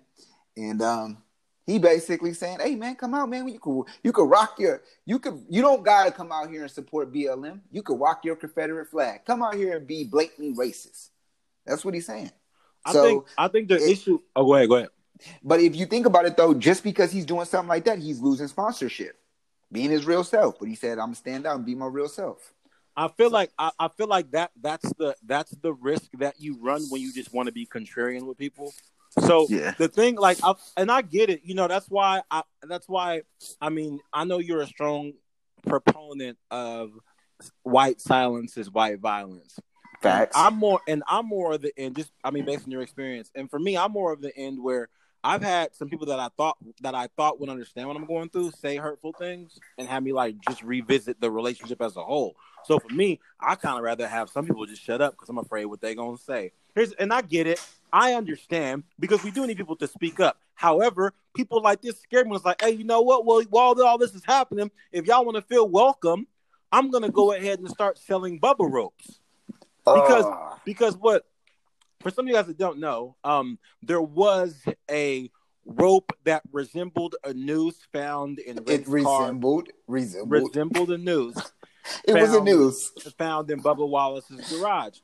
[0.56, 1.18] And um
[1.70, 3.46] he basically saying, "Hey man, come out, man.
[3.48, 6.70] You could you could rock your you could you don't gotta come out here and
[6.70, 7.60] support BLM.
[7.70, 9.24] You could rock your Confederate flag.
[9.24, 11.10] Come out here and be blatantly racist."
[11.66, 12.30] That's what he's saying.
[12.84, 14.20] I So, think I think the it- issue.
[14.34, 14.88] Oh, go ahead, go ahead.
[15.42, 18.20] But if you think about it though, just because he's doing something like that, he's
[18.20, 19.16] losing sponsorship,
[19.70, 20.58] being his real self.
[20.58, 22.54] But he said, "I'm gonna stand out and be my real self."
[22.96, 26.56] I feel like I, I feel like that that's the that's the risk that you
[26.60, 28.72] run when you just want to be contrarian with people.
[29.18, 29.74] So Yeah.
[29.76, 31.40] the thing, like, I, and I get it.
[31.44, 33.22] You know, that's why I that's why
[33.60, 35.12] I mean I know you're a strong
[35.66, 36.92] proponent of
[37.62, 39.58] white silence is white violence.
[40.00, 40.34] Facts.
[40.34, 41.96] I'm more, and I'm more of the end.
[41.96, 44.62] Just, I mean, based on your experience, and for me, I'm more of the end
[44.62, 44.88] where
[45.22, 48.30] I've had some people that I thought that I thought would understand what I'm going
[48.30, 52.34] through say hurtful things and have me like just revisit the relationship as a whole.
[52.64, 55.38] So for me, I kind of rather have some people just shut up because I'm
[55.38, 56.52] afraid what they're gonna say.
[56.74, 57.60] Here's, and I get it.
[57.92, 60.38] I understand because we do need people to speak up.
[60.54, 62.34] However, people like this scare me.
[62.36, 63.24] It's like, hey, you know what?
[63.24, 66.26] Well, while all this is happening, if y'all want to feel welcome,
[66.72, 69.20] I'm gonna go ahead and start selling Bubba ropes
[69.84, 70.60] because Ugh.
[70.64, 71.24] because what
[72.00, 75.30] for some of you guys that don't know, um, there was a
[75.66, 79.22] rope that resembled a noose found in it Red's car.
[79.22, 80.54] resembled resembled.
[80.54, 81.36] Resembled a noose
[82.04, 84.98] it was a noose found in Bubba Wallace's garage.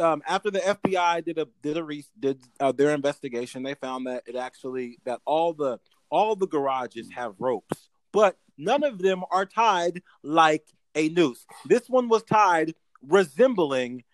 [0.00, 4.06] Um, after the FBI did a did a re- did uh, their investigation, they found
[4.06, 5.78] that it actually that all the
[6.10, 11.44] all the garages have ropes, but none of them are tied like a noose.
[11.66, 12.74] This one was tied
[13.06, 14.04] resembling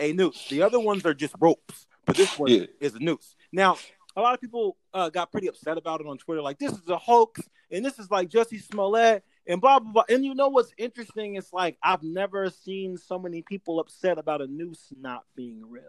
[0.00, 0.48] a noose.
[0.48, 2.66] The other ones are just ropes, but this one Yeah.
[2.80, 3.36] is a noose.
[3.52, 3.76] Now,
[4.16, 6.42] a lot of people uh, got pretty upset about it on Twitter.
[6.42, 10.04] Like this is a hoax, and this is like Jussie Smollett, and blah blah blah.
[10.08, 11.36] And you know what's interesting?
[11.36, 15.82] It's like I've never seen so many people upset about a noose not being real.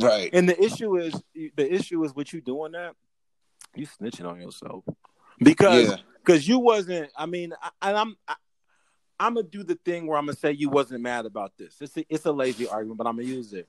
[0.00, 0.30] Right.
[0.32, 2.94] And the issue is the issue is with you doing that,
[3.74, 4.84] you snitching on yourself
[5.38, 5.96] because Yeah.
[6.24, 7.10] because you wasn't.
[7.16, 8.16] I mean, I, and I'm.
[8.26, 8.34] I,
[9.20, 11.74] I'm gonna do the thing where I'm gonna say you wasn't mad about this.
[11.80, 13.66] It's a, it's a lazy argument, but I'm gonna use it.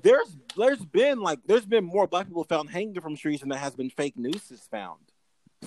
[0.00, 3.58] There's there's been like there's been more black people found hanging from trees than there
[3.58, 5.00] has been fake nooses found.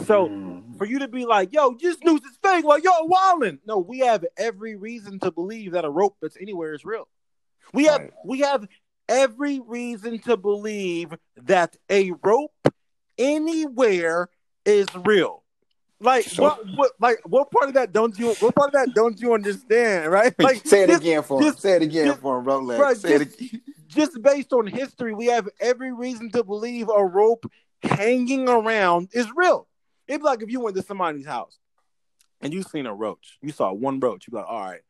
[0.03, 0.77] So Mm.
[0.77, 3.59] for you to be like, yo, this noose is fake, like yo, wildin'.
[3.65, 7.07] No, we have every reason to believe that a rope that's anywhere is real.
[7.73, 8.11] We have Right.
[8.25, 8.67] we have
[9.07, 12.51] every reason to believe that a rope
[13.17, 14.29] anywhere
[14.65, 15.43] is real.
[16.01, 18.93] Like So- what what like what part of that don't you what part of that
[18.93, 20.33] don't you understand, right?
[20.39, 21.47] Like say it this- again for him.
[21.47, 22.77] just- Say it again just- for him, Rolex.
[22.79, 23.61] Right, say it again.
[23.87, 27.45] just based on history, we have every reason to believe a rope
[27.81, 29.67] hanging around is real.
[30.07, 31.57] It'd be like if you went to somebody's house
[32.41, 34.81] and you seen a roach, you saw one roach, you'd be like, all right,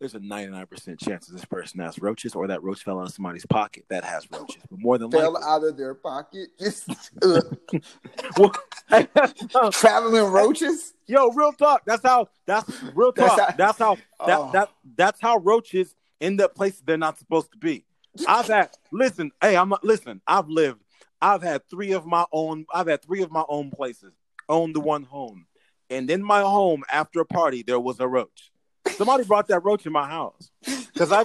[0.00, 3.12] there's a 99% chance that this person has roaches or that roach fell out of
[3.12, 4.62] somebody's pocket that has roaches.
[4.70, 6.48] But more than Fell likely, out of their pocket.
[6.58, 6.88] Just
[8.38, 8.52] Well,
[9.72, 10.94] traveling roaches.
[11.06, 11.82] yo, real talk.
[11.86, 12.28] That's how.
[12.46, 13.50] That's real That's talk.
[13.50, 13.94] how- That's how.
[14.26, 14.50] That, Oh.
[14.52, 17.84] that that's how roaches end up places they're not supposed to be.
[18.26, 19.30] I've had listen.
[19.40, 20.20] Hey, I'm listen.
[20.26, 20.80] I've lived.
[21.20, 22.66] I've had three of my own.
[22.72, 24.12] I've had three of my own places.
[24.48, 25.46] Owned the one home,
[25.90, 28.50] and in my home after a party there was a roach.
[28.96, 31.24] Somebody brought that roach in my house because I.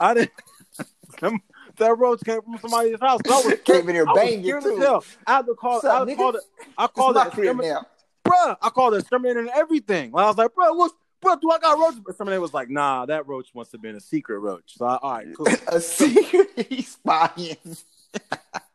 [0.00, 0.30] I didn't.
[1.20, 1.42] some-
[1.78, 3.20] that roach came from somebody's house.
[3.26, 4.76] So I was Came in here banging as too.
[4.76, 5.04] hell.
[5.26, 5.74] I had to call.
[5.74, 6.36] What's up, I had to call niggas?
[6.36, 6.42] it.
[6.78, 7.56] I called it.
[7.56, 7.86] now.
[8.24, 10.12] Bruh, I called the exterminator and everything.
[10.14, 11.36] I was like, bro, what's bro?
[11.36, 12.00] Do I got roaches?
[12.00, 14.76] But exterminator was like, nah, that roach must have been a secret roach.
[14.76, 15.46] So I, all right, cool.
[15.68, 16.50] A secret
[16.84, 17.56] spying.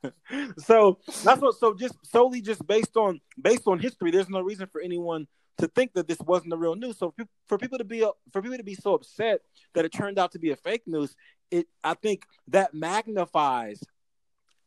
[0.57, 1.55] so that's what.
[1.55, 5.67] So just solely just based on based on history, there's no reason for anyone to
[5.67, 6.97] think that this wasn't the real news.
[6.97, 7.13] So
[7.47, 9.41] for, people to be for people to be so upset
[9.73, 11.15] that it turned out to be a fake news,
[11.51, 13.81] it I think that magnifies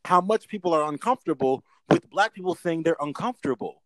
[0.03, 3.81] how much people are uncomfortable with black people saying they're uncomfortable.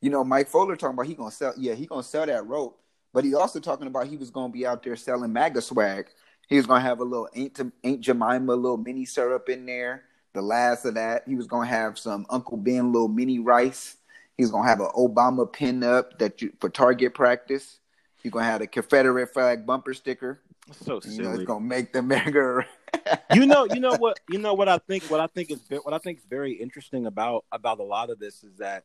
[0.00, 1.54] You know, Mike Fuller talking about he gonna sell.
[1.56, 2.80] Yeah, he gonna sell that rope.
[3.12, 6.06] But he also talking about he was gonna be out there selling MAGA swag.
[6.48, 10.04] He was gonna have a little Aunt, Aunt Jemima a little mini syrup in there.
[10.34, 13.96] The last of that, he was gonna have some Uncle Ben little mini rice.
[14.36, 17.80] He's gonna have an Obama pin up that you for target practice.
[18.22, 20.40] He's gonna have a Confederate flag bumper sticker.
[20.72, 22.66] So You know, it's gonna make the America.
[23.34, 25.04] you know, you know what, you know what I think.
[25.04, 28.18] What I think is what I think is very interesting about about a lot of
[28.18, 28.84] this is that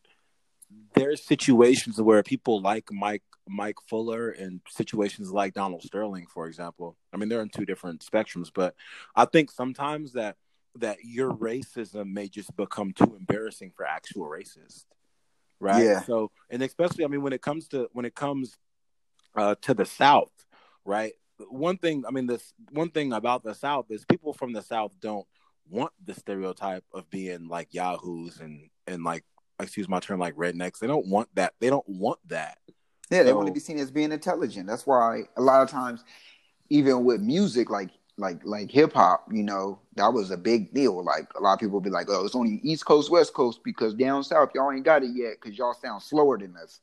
[0.93, 6.95] there's situations where people like Mike Mike Fuller and situations like Donald Sterling, for example.
[7.13, 8.75] I mean, they're in two different spectrums, but
[9.15, 10.37] I think sometimes that
[10.75, 14.85] that your racism may just become too embarrassing for actual racists,
[15.59, 15.83] right?
[15.83, 16.01] Yeah.
[16.01, 18.57] So, and especially, I mean, when it comes to when it comes
[19.35, 20.31] uh, to the South,
[20.85, 21.13] right?
[21.49, 24.93] One thing, I mean, this one thing about the South is people from the South
[24.99, 25.27] don't
[25.69, 29.23] want the stereotype of being like yahoos and and like
[29.59, 30.79] excuse my term like rednecks.
[30.79, 31.53] They don't want that.
[31.59, 32.57] They don't want that.
[33.09, 34.67] Yeah, they want to be seen as being intelligent.
[34.67, 36.03] That's why a lot of times,
[36.69, 41.03] even with music, like like like hip hop, you know, that was a big deal.
[41.03, 43.93] Like a lot of people be like, "Oh, it's only East Coast, West Coast," because
[43.93, 46.79] down south y'all ain't got it yet because y'all sound slower than us.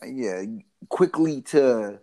[0.00, 0.42] Like, yeah,
[0.88, 2.00] quickly to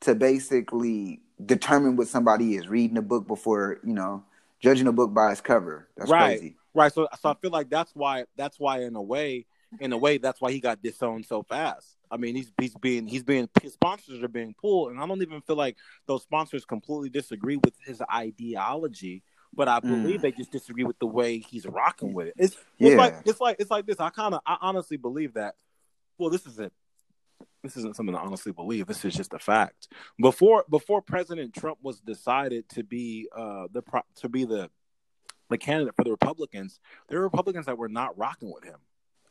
[0.00, 4.24] to basically determine what somebody is reading a book before you know
[4.60, 5.88] judging a book by its cover.
[5.96, 6.38] That's Right.
[6.38, 6.56] crazy.
[6.74, 6.92] Right.
[6.92, 9.46] So so I feel like that's why that's why in a way
[9.80, 11.96] in a way that's why he got disowned so fast.
[12.10, 15.20] I mean he's he's being he's being his sponsors are being pulled and I don't
[15.22, 15.76] even feel like
[16.06, 20.22] those sponsors completely disagree with his ideology, but I believe Mm.
[20.22, 22.34] they just disagree with the way he's rocking with it.
[22.38, 24.00] It's it's like it's like it's like this.
[24.00, 25.54] I kind of I honestly believe that.
[26.16, 26.72] Well, this isn't
[27.62, 28.86] this isn't something I honestly believe.
[28.86, 29.88] This is just a fact.
[30.18, 33.82] Before before President Trump was decided to be uh the
[34.16, 34.70] to be the
[35.50, 38.78] the candidate for the Republicans, there were Republicans that were not rocking with him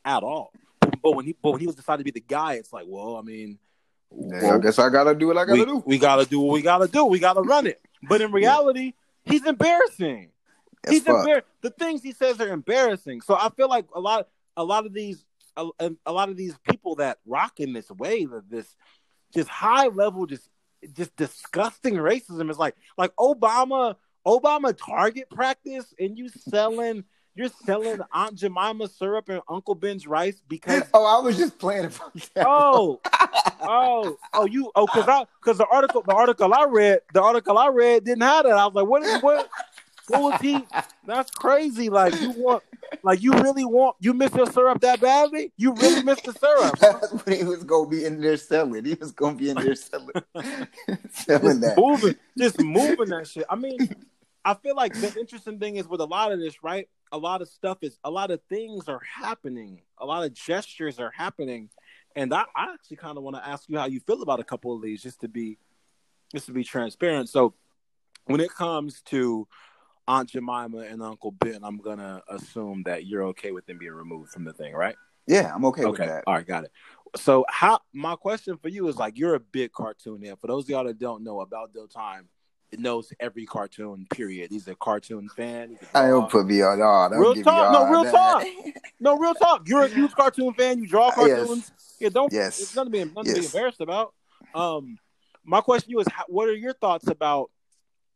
[0.08, 0.52] at all.
[1.04, 3.18] But, when he but when he was decided to be the guy, it's like, well,
[3.18, 3.60] I mean,
[4.10, 5.84] well, I guess I gotta do what I gotta we, do.
[5.86, 7.06] we gotta do what we gotta do.
[7.06, 7.82] We gotta run it.
[8.08, 8.94] But in reality,
[9.26, 10.32] he's embarrassing.
[10.86, 13.22] As he's embar- the things he says are embarrassing.
[13.22, 15.26] So I feel like a lot a lot of these
[15.58, 18.76] a, a lot of these people that rock in this wave of this
[19.34, 20.50] just high level just
[20.94, 27.04] just disgusting racism is like like Obama Obama target practice and you selling
[27.38, 31.90] you're selling Aunt Jemima syrup and Uncle Ben's rice because Oh, I was just playing
[32.34, 32.46] that.
[32.48, 33.00] oh
[33.62, 37.58] oh oh you oh because I because the article the article I read the article
[37.58, 39.50] I read didn't have that I was like what is what
[40.08, 40.66] what was he
[41.06, 42.64] that's crazy like you want
[43.04, 45.52] like you really want you miss your syrup that badly?
[45.58, 46.78] You really miss the syrup?
[46.80, 48.86] That's what he was gonna be in there selling.
[48.86, 50.10] He was gonna be in there selling,
[51.12, 51.74] selling just that.
[51.78, 53.46] moving, just moving that shit.
[53.50, 53.94] I mean,
[54.48, 56.88] I feel like the interesting thing is with a lot of this, right?
[57.12, 61.02] A lot of stuff is a lot of things are happening, a lot of gestures
[61.02, 61.70] are happening,
[62.16, 64.46] and I, I actually kind of want to ask you how you feel about a
[64.46, 65.58] couple of these, just to be,
[66.34, 67.28] just to be transparent.
[67.28, 67.56] So,
[68.28, 69.50] when it comes to
[70.08, 74.32] Aunt Jemima and Uncle Ben, I'm gonna assume that you're okay with them being removed
[74.32, 74.96] from the thing, right?
[75.28, 76.24] Yeah, I'm okay, with that.
[76.26, 76.72] all right, got it.
[77.18, 80.40] So, how my question for you is like, you're a big cartoon head.
[80.40, 82.30] For those of y'all that don't know about Del Time,
[82.74, 84.06] knows every cartoon.
[84.12, 84.52] Period.
[84.52, 85.78] He's a cartoon fan.
[85.94, 86.82] A I don't put me on.
[86.82, 88.12] Oh, don't Real talk, no, real that.
[88.12, 88.44] talk.
[89.00, 89.68] No, real talk.
[89.68, 90.80] You're a huge cartoon fan.
[90.80, 91.16] You draw Yes.
[91.16, 91.72] cartoons.
[92.00, 92.34] Yeah, don't.
[92.34, 92.60] Yes.
[92.60, 94.14] It's nothing to be nothing to be embarrassed about.
[94.56, 94.98] Um,
[95.44, 97.52] my question to you is, how, what are your thoughts about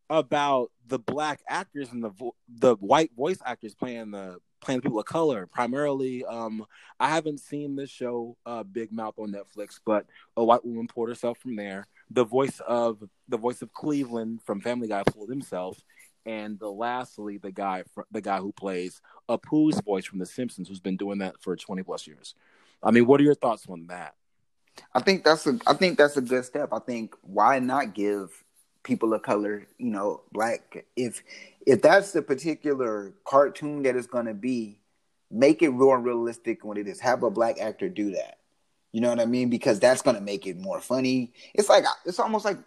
[0.10, 5.00] about the black actors and the vo- the white voice actors playing the playing people
[5.00, 5.48] of color?
[5.48, 6.66] Primarily, um,
[7.00, 11.10] I haven't seen this show, uh, Big Mouth on Netflix, but a white woman pulled
[11.10, 11.88] herself from there.
[12.14, 15.80] The voice of the voice of Cleveland from Family Guy pulled himself,
[16.26, 20.68] and the lastly, the guy fr- the guy who plays Apu's voice from The Simpsons,
[20.68, 22.36] who's been doing that for twenty plus years.
[22.84, 24.16] I mean, what are your thoughts on that?
[24.94, 26.70] I think that's a I think that's a good step.
[26.74, 28.44] I think why not give
[28.84, 31.24] people of color, you know, black if
[31.66, 34.80] if that's the particular cartoon that it's gonna be,
[35.30, 37.00] make it real realistic when it is.
[37.00, 38.40] Have a black actor do that.
[38.92, 39.50] You know what I mean?
[39.50, 41.34] Because that's gonna make it more funny.
[41.54, 42.58] It's like it's almost like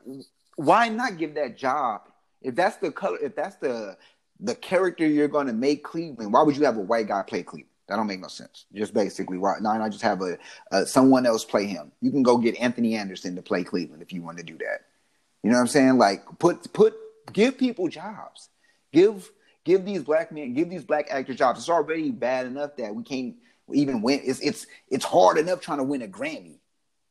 [0.56, 2.02] why not give that job
[2.40, 3.96] if that's the color if that's the
[4.40, 7.70] the character you're gonna make Cleveland, why would you have a white guy play Cleveland?
[7.88, 8.66] That don't make no sense.
[8.74, 10.38] Just basically, why why I just have a
[10.72, 11.92] uh, someone else play him.
[12.00, 14.86] You can go get Anthony Anderson to play Cleveland if you want to do that.
[15.42, 15.98] You know what I'm saying?
[15.98, 16.94] Like put put
[17.32, 18.48] give people jobs.
[18.92, 19.30] Give
[19.64, 21.60] give these black men, give these black actors jobs.
[21.60, 23.34] It's already bad enough that we can't
[23.72, 24.20] even win.
[24.24, 26.58] It's it's it's hard enough trying to win a Grammy.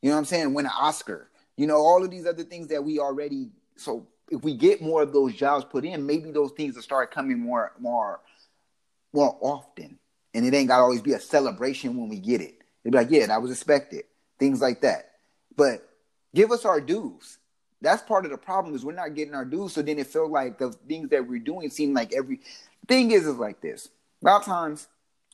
[0.01, 0.53] You know what I'm saying?
[0.53, 1.29] Win an Oscar.
[1.57, 3.49] You know all of these other things that we already.
[3.75, 7.11] So if we get more of those jobs put in, maybe those things will start
[7.11, 8.21] coming more more
[9.13, 9.97] more often.
[10.33, 12.55] And it ain't got to always be a celebration when we get it.
[12.83, 14.05] They'd be like, yeah, that was expected.
[14.39, 15.11] Things like that.
[15.55, 15.87] But
[16.33, 17.37] give us our dues.
[17.81, 19.73] That's part of the problem is we're not getting our dues.
[19.73, 22.39] So then it felt like the things that we're doing seem like every
[22.87, 23.89] thing is is like this.
[24.23, 24.87] A lot of times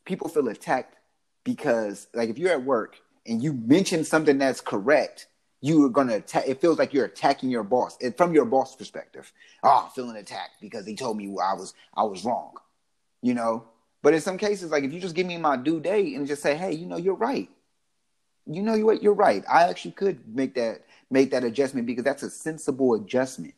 [0.03, 0.95] people feel attacked
[1.55, 5.25] because like if you're at work and you mention something that's correct,
[5.62, 6.43] you are gonna attack.
[6.47, 9.33] It feels like you're attacking your boss and from your boss perspective.
[9.63, 12.53] Oh, I'm feeling attacked because he told me I was I was wrong.
[13.23, 13.65] You know,
[14.03, 16.43] but in some cases, like if you just give me my due date and just
[16.43, 17.49] say, hey, you know, you're right.
[18.45, 19.43] You know what, you're right.
[19.51, 23.55] I actually could make that make that adjustment because that's a sensible adjustment.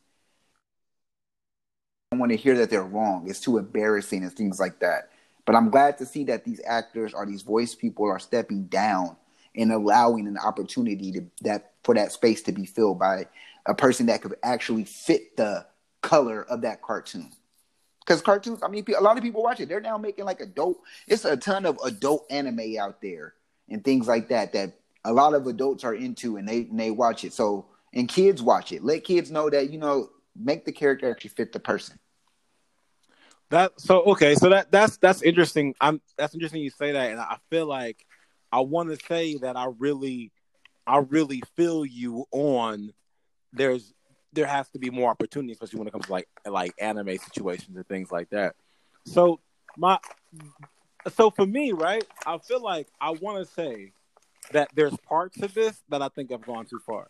[2.11, 3.29] I don't want to hear that they're wrong.
[3.29, 5.10] It's too embarrassing and things like that.
[5.45, 9.15] But I'm glad to see that these actors or these voice people are stepping down
[9.55, 13.27] and allowing an opportunity to that for that space to be filled by
[13.65, 15.65] a person that could actually fit the
[16.01, 17.31] color of that cartoon.
[17.99, 19.69] Because cartoons, I mean, a lot of people watch it.
[19.69, 20.79] They're now making like adult.
[21.07, 23.35] It's a ton of adult anime out there
[23.69, 24.73] and things like that that
[25.05, 27.33] a lot of adults are into, and they and they watch it.
[27.33, 28.83] So and kids watch it.
[28.83, 31.99] Let kids know that you know make the character actually fit the person.
[33.51, 35.75] That so okay, so that that's that's interesting.
[35.81, 38.05] I'm that's interesting you say that, and I feel like
[38.49, 40.31] I want to say that I really,
[40.87, 42.93] I really feel you on.
[43.51, 43.93] There's
[44.31, 47.75] there has to be more opportunity, especially when it comes to like like anime situations
[47.75, 48.55] and things like that.
[49.05, 49.41] So
[49.77, 49.99] my
[51.13, 53.91] so for me, right, I feel like I want to say
[54.53, 57.09] that there's parts of this that I think have gone too far.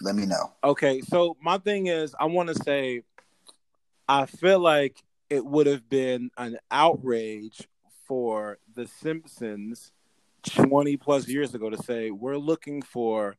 [0.00, 0.54] Let me know.
[0.64, 3.02] Okay, so my thing is, I want to say,
[4.08, 7.68] I feel like it would have been an outrage
[8.06, 9.92] for The Simpsons
[10.48, 13.36] 20 plus years ago to say, we're looking for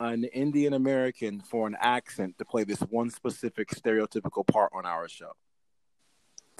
[0.00, 5.08] an Indian American for an accent to play this one specific stereotypical part on our
[5.08, 5.32] show.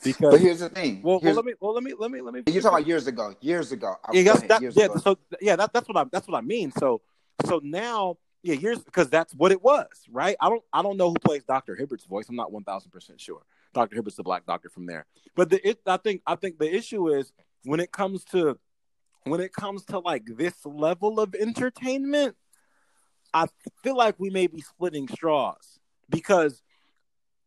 [0.02, 1.00] Because, But here's the thing.
[1.02, 2.42] well, well, let me, well, let me, let me, let me.
[2.48, 3.34] you're talking about years ago.
[3.40, 3.94] Years ago.
[4.12, 4.84] Yeah, Go that's, ahead, years yeah.
[4.84, 4.96] ago.
[4.98, 6.70] So yeah, that, that's what I that's what I mean.
[6.72, 7.00] So
[7.46, 10.36] so now yeah, years because that's what it was, right?
[10.40, 12.28] I don't I don't know who plays Doctor Hibbert's voice.
[12.28, 13.42] I'm not one thousand percent sure.
[13.74, 15.06] Doctor Hibbert's the black doctor from there.
[15.34, 17.32] But the it, I think I think the issue is
[17.64, 18.58] when it comes to
[19.24, 22.36] when it comes to like this level of entertainment,
[23.34, 23.46] I
[23.82, 25.78] feel like we may be splitting straws
[26.08, 26.62] because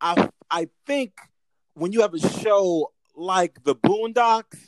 [0.02, 1.14] I I think
[1.74, 4.60] when you have a show like the Boondocks,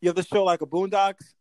[0.00, 1.34] you have the show like a Boondocks,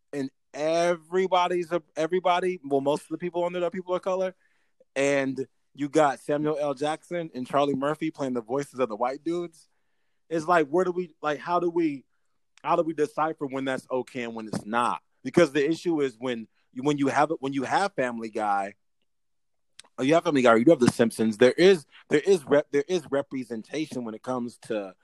[0.58, 2.60] everybody's a everybody.
[2.66, 4.36] Well, most of the people on there are people of color,
[4.96, 6.74] and you got Samuel L.
[6.74, 9.68] Jackson and Charlie Murphy playing the voices of the white dudes.
[10.30, 12.04] It's like where do we like how do we
[12.64, 15.02] how do we decipher when that's okay and when it's not?
[15.24, 18.74] Because the issue is when you, when you have it when you have Family Guy,
[19.98, 21.38] or you have Family Guy, you have The Simpsons.
[21.38, 24.96] There is there is rep, there is representation when it comes to,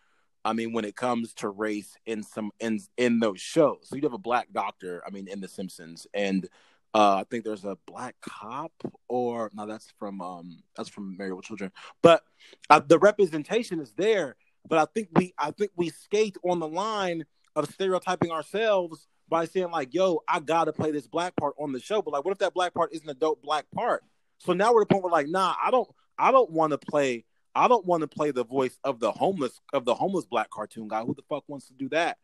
[0.46, 3.80] I mean, when it comes to race in some in in those shows.
[3.84, 6.48] So you have a black doctor, I mean, in The Simpsons, and
[6.94, 8.72] uh, I think there's a black cop,
[9.08, 11.72] or no, that's from um that's from Married with Children.
[12.02, 12.24] But
[12.70, 14.36] uh, the representation is there.
[14.68, 17.26] But I think we I think we skate on the line
[17.56, 21.80] of stereotyping ourselves by saying like, "Yo, I gotta play this black part on the
[21.80, 24.04] show." But like, what if that black part isn't a dope black part?
[24.40, 26.78] So now we're at the point where like, nah, I don't, I don't want to
[26.78, 27.26] play,
[27.56, 30.88] I don't want to play the voice of the homeless of the homeless black cartoon
[30.88, 31.02] guy.
[31.04, 32.18] Who the fuck wants to do that?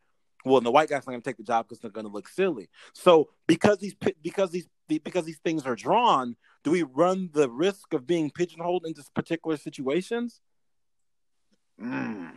[0.44, 2.68] Well, the white guy's not gonna take the job because they're gonna look silly.
[2.92, 7.92] So because these because these because these things are drawn, do we run the risk
[7.92, 10.40] of being pigeonholed into particular situations?
[11.80, 12.32] Mm.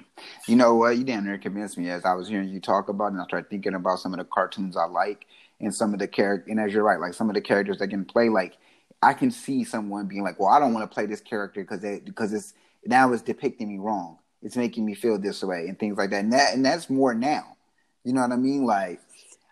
[0.47, 0.97] You know what?
[0.97, 3.25] You damn near convinced me as I was hearing you talk about it and I
[3.25, 5.25] started thinking about some of the cartoons I like
[5.59, 6.49] and some of the characters.
[6.49, 8.57] And as you're right, like some of the characters that can play, like
[9.01, 11.81] I can see someone being like, well, I don't want to play this character because
[12.01, 12.53] because it's
[12.85, 14.19] now it's depicting me wrong.
[14.41, 16.23] It's making me feel this way and things like that.
[16.23, 17.57] And, that, and that's more now.
[18.03, 18.65] You know what I mean?
[18.65, 18.99] Like,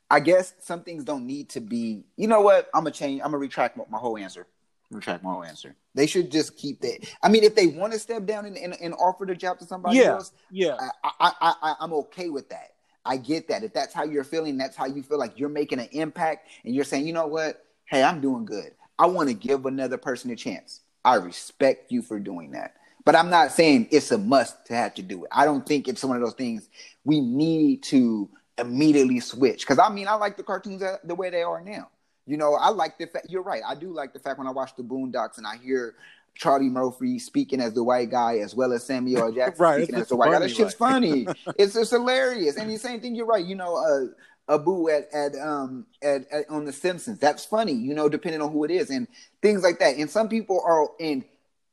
[0.09, 2.03] I guess some things don't need to be.
[2.17, 2.69] You know what?
[2.73, 3.21] I'm gonna change.
[3.21, 4.45] I'm gonna retract my, my whole answer
[4.91, 5.75] retract my whole answer.
[5.95, 7.07] They should just keep that.
[7.23, 9.65] I mean, if they want to step down and, and, and, offer the job to
[9.65, 12.73] somebody yeah, else, yeah, I, I, I, I'm okay with that.
[13.03, 13.63] I get that.
[13.63, 16.75] If that's how you're feeling, that's how you feel like you're making an impact, and
[16.75, 17.65] you're saying, you know what?
[17.85, 18.73] Hey, I'm doing good.
[18.99, 20.81] I want to give another person a chance.
[21.03, 22.75] I respect you for doing that.
[23.03, 25.29] But I'm not saying it's a must to have to do it.
[25.31, 26.69] I don't think it's one of those things
[27.03, 29.61] we need to immediately switch.
[29.61, 31.89] Because I mean, I like the cartoons the way they are now.
[32.27, 33.27] You know, I like the fact.
[33.29, 33.61] You're right.
[33.67, 35.95] I do like the fact when I watch the Boondocks and I hear
[36.35, 39.31] Charlie Murphy speaking as the white guy as well as Samuel.
[39.35, 40.39] Jackson right, speaking as the white guy.
[40.39, 40.91] That shit's like.
[40.91, 41.27] funny.
[41.57, 42.57] it's just hilarious.
[42.57, 43.15] And the same thing.
[43.15, 43.45] You're right.
[43.45, 47.19] You know, uh, Abu at at um at, at, on the Simpsons.
[47.19, 47.73] That's funny.
[47.73, 49.07] You know, depending on who it is and
[49.41, 49.97] things like that.
[49.97, 50.89] And some people are.
[50.99, 51.23] And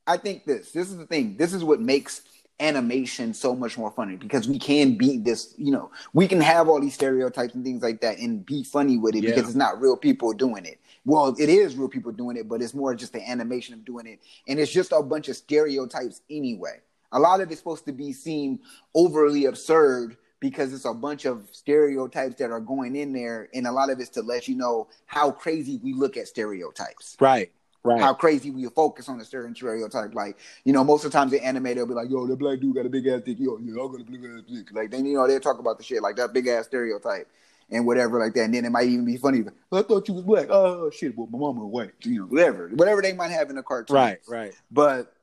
[0.08, 0.72] I think this.
[0.72, 1.36] This is the thing.
[1.36, 2.22] This is what makes
[2.60, 6.68] animation so much more funny because we can be this, you know, we can have
[6.68, 9.30] all these stereotypes and things like that and be funny with it yeah.
[9.30, 10.80] because it's not real people doing it.
[11.04, 14.06] Well, it is real people doing it, but it's more just the animation of doing
[14.06, 14.20] it.
[14.48, 16.80] And it's just a bunch of stereotypes anyway.
[17.12, 18.60] A lot of it's supposed to be seen
[18.94, 23.72] overly absurd because it's a bunch of stereotypes that are going in there and a
[23.72, 27.16] lot of it's to let you know how crazy we look at stereotypes.
[27.20, 27.52] Right.
[27.88, 28.00] Right.
[28.00, 30.14] How crazy we focus on a certain stereotype.
[30.14, 32.60] Like, you know, most of the times the anime they'll be like, yo, the black
[32.60, 33.38] dude got a big ass dick.
[33.40, 34.68] Yo, yeah, I got a big ass dick.
[34.72, 37.28] Like, then, you know, they'll talk about the shit like that big ass stereotype
[37.70, 38.44] and whatever like that.
[38.44, 39.44] And then it might even be funny.
[39.72, 40.48] I thought you was black.
[40.50, 41.92] Oh, shit, well, my mama white.
[42.02, 42.68] You know, whatever.
[42.68, 43.96] Whatever they might have in the cartoon.
[43.96, 44.52] Right, right.
[44.70, 45.14] But,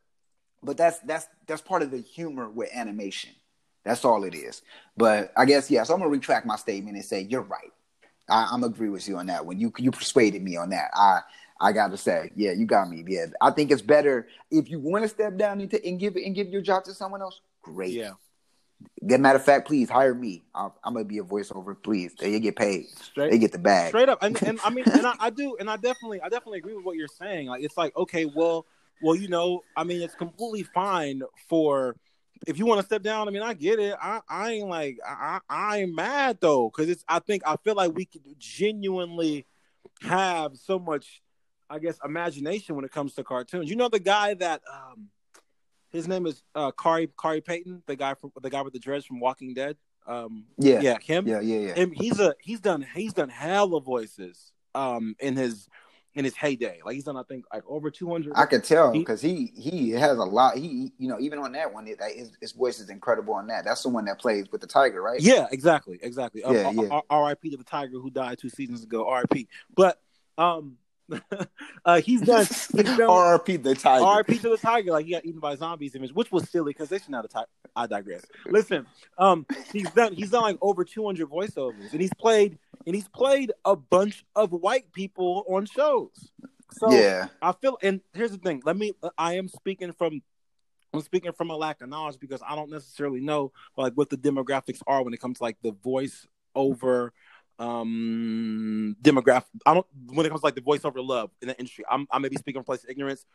[0.63, 3.31] but that's, that's, that's part of the humor with animation.
[3.83, 4.63] That's all it is.
[4.97, 7.71] But I guess, yeah, so I'm going to retract my statement and say, you're right.
[8.27, 9.59] I, I'm agree with you on that one.
[9.59, 10.89] You, you persuaded me on that.
[10.95, 11.19] I,
[11.59, 13.03] I gotta say, yeah, you got me.
[13.07, 16.35] Yeah, I think it's better if you want to step down into and give and
[16.35, 17.41] give your job to someone else.
[17.61, 17.93] Great.
[17.93, 18.11] Yeah.
[19.07, 20.43] Good matter of fact, please hire me.
[20.53, 21.75] i am gonna be a voiceover.
[21.81, 22.87] Please, they get paid.
[22.89, 23.89] Straight, they get the bag.
[23.89, 26.59] Straight up, and, and I mean, and I, I, do, and I definitely, I definitely
[26.59, 27.47] agree with what you're saying.
[27.47, 28.65] Like, it's like, okay, well,
[29.01, 31.95] well, you know, I mean, it's completely fine for
[32.47, 33.27] if you want to step down.
[33.27, 33.95] I mean, I get it.
[34.01, 37.03] I, I ain't like, I, I ain't mad though, because it's.
[37.07, 39.45] I think I feel like we could genuinely
[40.01, 41.21] have so much
[41.69, 43.69] I guess imagination when it comes to cartoons.
[43.69, 45.09] You know the guy that um
[45.91, 49.05] his name is uh Khary Khary Payton, the guy from the guy with the dreads
[49.05, 49.77] from Walking Dead.
[50.07, 51.27] Um yeah, yeah, him.
[51.27, 51.75] Yeah, yeah, yeah.
[51.75, 55.67] Him, he's a he's done he's done hella voices um in his
[56.15, 56.79] in his heyday.
[56.83, 58.33] Like he's done, I think, like over two hundred.
[58.35, 60.57] I could tell because he, he, he has a lot.
[60.57, 63.65] He you know even on that one, it, his, his voice is incredible on that.
[63.65, 65.19] That's the one that plays with the tiger, right?
[65.19, 66.41] Yeah, exactly, exactly.
[66.41, 67.01] Yeah, um, yeah.
[67.09, 67.49] R.I.P.
[67.51, 69.07] to the tiger who died two seasons ago.
[69.07, 69.47] R.I.P.
[69.75, 69.99] But
[70.37, 70.77] um
[71.85, 72.45] uh, he's done.
[72.45, 74.03] He's done RP the tiger.
[74.03, 74.91] RP to the tiger.
[74.91, 77.45] Like he got eaten by zombies image, which was silly because they should not have.
[77.75, 78.25] I digress.
[78.45, 78.87] Listen,
[79.17, 80.13] um, he's done.
[80.13, 84.25] He's done like over two hundred voiceovers, and he's played and he's played a bunch
[84.35, 86.31] of white people on shows.
[86.71, 87.77] So yeah, I feel.
[87.81, 88.61] And here's the thing.
[88.65, 88.93] Let me.
[89.17, 90.21] I am speaking from.
[90.93, 94.17] I'm speaking from a lack of knowledge because I don't necessarily know like what the
[94.17, 96.25] demographics are when it comes to like the voice
[96.55, 97.11] over
[97.57, 101.85] um demographic i don't when it comes to like the voiceover love in the industry
[101.89, 103.25] i'm i may be speaking from place of ignorance.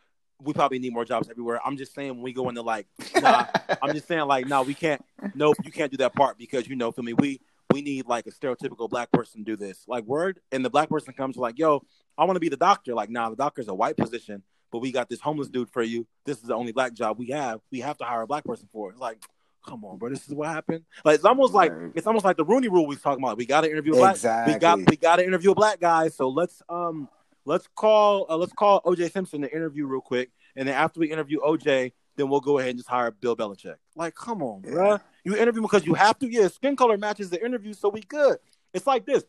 [0.43, 1.61] We probably need more jobs everywhere.
[1.62, 2.87] I'm just saying when we go into like
[3.21, 3.45] nah,
[3.83, 5.05] i'm just saying like no we can't
[5.35, 7.41] nope you can't do that part because you know for me we
[7.73, 9.85] we need like a stereotypical black person to do this.
[9.87, 11.83] Like word and the black person comes like yo
[12.16, 12.95] i want to be the doctor.
[12.95, 16.07] Like nah the doctor's a white position but we got this homeless dude for you.
[16.25, 17.61] This is the only black job we have.
[17.71, 18.93] We have to hire a black person for it.
[18.93, 19.18] It's like
[19.65, 20.85] come on, bro, this is what happened.
[21.05, 23.37] Like it's almost like it's almost like the Rooney Rule we was talking about.
[23.37, 24.15] We got to interview a black.
[24.17, 24.55] Exactly.
[24.55, 26.09] We got we got to interview a black guy.
[26.09, 27.09] So let's um
[27.45, 31.11] let's call uh, let's call OJ Simpson to interview real quick, and then after we
[31.11, 33.77] interview OJ, then we'll go ahead and just hire Bill Belichick.
[33.97, 34.71] Like, come on, Yeah.
[34.73, 35.01] bruh.
[35.25, 36.29] You interview because you have to.
[36.29, 38.39] Yeah, skin color matches the interview, so we good.
[38.73, 39.25] It's like this.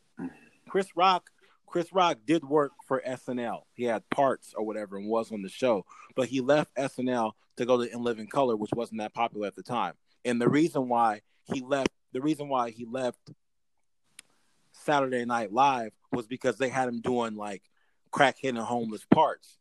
[0.69, 1.29] Chris Rock.
[1.67, 3.61] Chris Rock did work for SNL.
[3.73, 5.85] He had parts or whatever and was on the show,
[6.17, 9.55] but he left SNL to go to In Living Color, which wasn't that popular at
[9.55, 9.93] the time.
[10.25, 13.19] And the reason why he left, the reason why he left
[14.71, 17.63] Saturday Night Live was because they had him doing like
[18.11, 19.57] crackhead and homeless parts.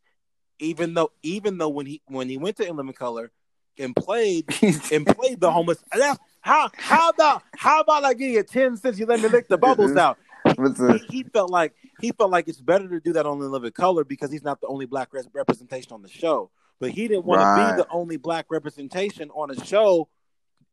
[0.59, 3.31] Even though, even though when he when he went to In Living Color
[3.77, 4.45] and played
[4.91, 8.97] and played the homeless, that's- how how about how about I give you ten cents?
[8.99, 10.17] You let me lick the bubbles out.
[11.09, 13.71] He, he felt like he felt like it's better to do that on In Living
[13.71, 16.49] Color because he's not the only black res- representation on the show.
[16.79, 20.09] But he didn't want to be the only black representation on a show,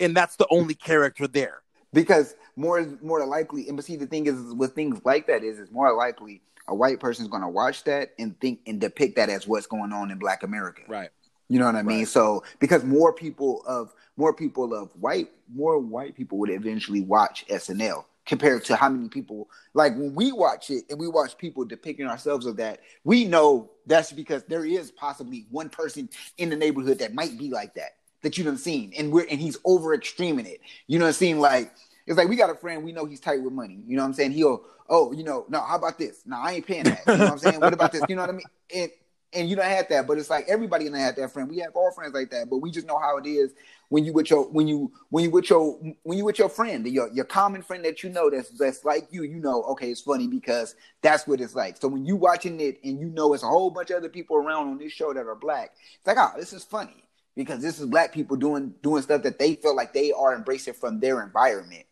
[0.01, 1.63] and that's the only character there.
[1.93, 5.59] because more more likely and but see the thing is with things like that is
[5.59, 9.31] it's more likely a white person's going to watch that and think and depict that
[9.31, 11.11] as what's going on in black america Right.
[11.49, 12.09] you know what i mean Right.
[12.09, 17.47] so because more people of more people of white more white people would eventually watch
[17.49, 21.65] snl compared to how many people like when we watch it and we watch people
[21.65, 26.57] depicting ourselves of that we know that's because there is possibly one person in the
[26.57, 27.93] neighborhood that might be like that
[28.23, 30.61] that you done seen and we're and he's over extreming it.
[30.87, 31.41] You know what i'm saying?
[31.41, 31.73] Like
[32.07, 33.81] it's like we got a friend we know he's tight with money.
[33.87, 34.33] You know what i'm saying?
[34.33, 36.23] He'll oh you know no how about this?
[36.27, 37.03] No i ain't paying that.
[37.07, 37.61] You know what i'm saying?
[37.61, 38.03] What about this?
[38.09, 38.47] You know what i mean?
[38.75, 38.91] And
[39.35, 41.49] and you don't have that but it's like everybody don't have that friend.
[41.51, 43.53] We have all friends like that but we just know how it is
[43.91, 46.87] when you with your when you when you with your when you with your friend
[46.87, 50.01] your your common friend that you know that's that's like you you know okay it's
[50.01, 51.77] funny because that's what it's like.
[51.77, 54.37] So when you watching it and you know it's a whole bunch of other people
[54.37, 57.05] around on this show that are black it's like oh this is funny
[57.39, 60.75] because this is black people doing doing stuff that they feel like they are embracing
[60.75, 61.85] from their environment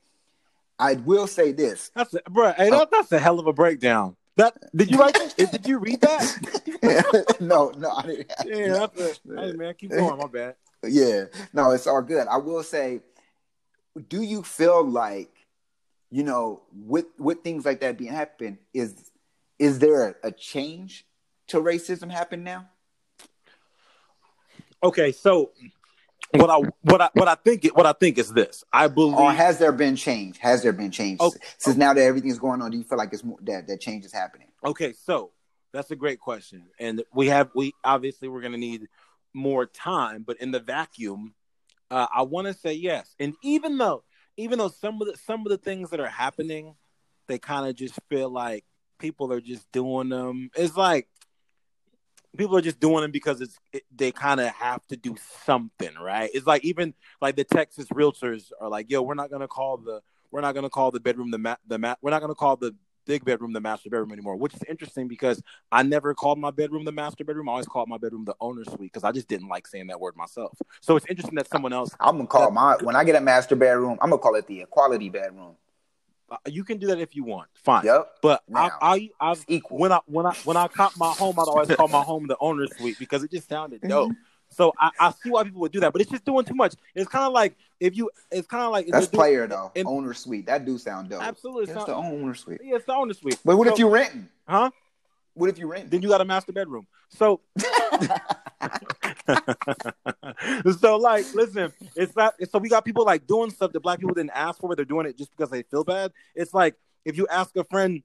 [0.78, 2.53] i will say this That's a, bro.
[2.53, 2.86] Hey, that, oh.
[2.90, 4.16] that's a hell of a breakdown.
[4.36, 5.14] That did you write?
[5.14, 5.51] that?
[5.53, 7.36] Did you read that?
[7.40, 10.18] no no I didn't, Yeah, that's a, hey man, keep going.
[10.18, 10.57] My bad.
[10.84, 11.24] yeah
[11.55, 13.01] no it's all good i will say
[14.09, 15.32] do you feel like
[16.11, 19.11] you know with with things like that being happen is
[19.59, 21.07] is there a, a change
[21.47, 22.68] to racism happen now
[24.83, 25.53] Okay, so
[26.33, 28.64] what I what I what I think it, what I think is this.
[28.72, 32.03] I believe or has there been change has there been change Oh, since now that
[32.03, 34.93] everything's going on do you feel like it's more that that change is happening Okay,
[34.93, 35.31] so
[35.72, 38.89] that's a great question, and we have we obviously we're gonna need
[39.35, 41.35] more time, but in the vacuum,
[41.91, 43.14] uh, I want to say yes.
[43.20, 44.03] And even though
[44.37, 46.74] even though some of the some of the things that are happening,
[47.29, 48.64] they kind of just feel like
[48.99, 50.51] people are just doing them.
[50.57, 51.09] It's like
[52.37, 55.95] people are just doing them because it's it, they kind of have to do something,
[56.01, 56.30] right?
[56.32, 60.01] It's like even like the Texas realtors are like, yo, we're not gonna call the
[60.30, 62.74] we're not gonna call the bedroom the ma- the ma- we're not gonna call the
[63.07, 66.84] big bedroom the master bedroom anymore, which is interesting because I never called my bedroom
[66.84, 67.49] the master bedroom.
[67.49, 70.01] I always called my bedroom the owner suite because I just didn't like saying that
[70.01, 70.59] word myself.
[70.80, 73.57] So it's interesting that someone else i'm gonna call my when i get a master
[73.57, 75.55] bedroom i'm gonna call it the equality bedroom
[76.29, 77.85] Uh, you can do that if you want, fine.
[77.85, 80.97] yep But I, Now, I, I, it's equal when I when I when I caught
[80.97, 83.91] my home, I'd always call my home the owner suite because it just sounded mm-hmm.
[83.91, 84.12] dope.
[84.49, 86.74] So I, I see why people would do that, but it's just doing too much.
[86.95, 89.70] It's kind of like if you, it's kind of like That's doing- player though.
[89.77, 90.47] and- owner suite.
[90.47, 91.22] That do sound dope.
[91.22, 92.61] Absolutely, That's it's the owner suite.
[92.62, 93.39] Yeah, it's the owner suite.
[93.45, 94.29] But what So- if you renting?
[94.49, 94.70] Huh?
[95.35, 95.91] What if you rent?
[95.91, 96.87] Then you got a master bedroom.
[97.11, 97.41] So,
[100.81, 102.35] so like, listen, it's not.
[102.51, 104.85] So we got people like doing stuff that black people didn't ask for, but they're
[104.85, 106.12] doing it just because they feel bad.
[106.35, 108.03] It's like if you ask a friend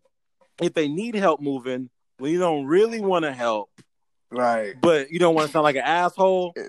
[0.61, 1.89] if they need help moving,
[2.19, 3.71] well, you don't really want to help,
[4.29, 4.75] right.
[4.79, 6.53] but you don't want to sound like an asshole.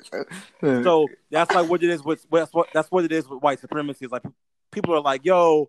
[0.63, 3.61] So that's like what it is with that's what that's what it is with white
[3.61, 4.05] supremacy.
[4.05, 4.23] Is like
[4.71, 5.69] people are like, "Yo,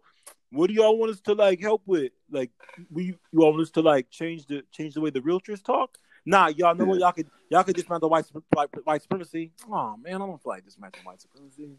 [0.51, 2.11] what do y'all want us to like help with?
[2.29, 2.51] Like,
[2.91, 5.97] we you want us to like change the change the way the realtors talk?
[6.25, 9.51] Nah, y'all know what y'all could y'all could dismantle white white, white supremacy.
[9.69, 11.71] Oh man, I don't feel like dismantling white supremacy.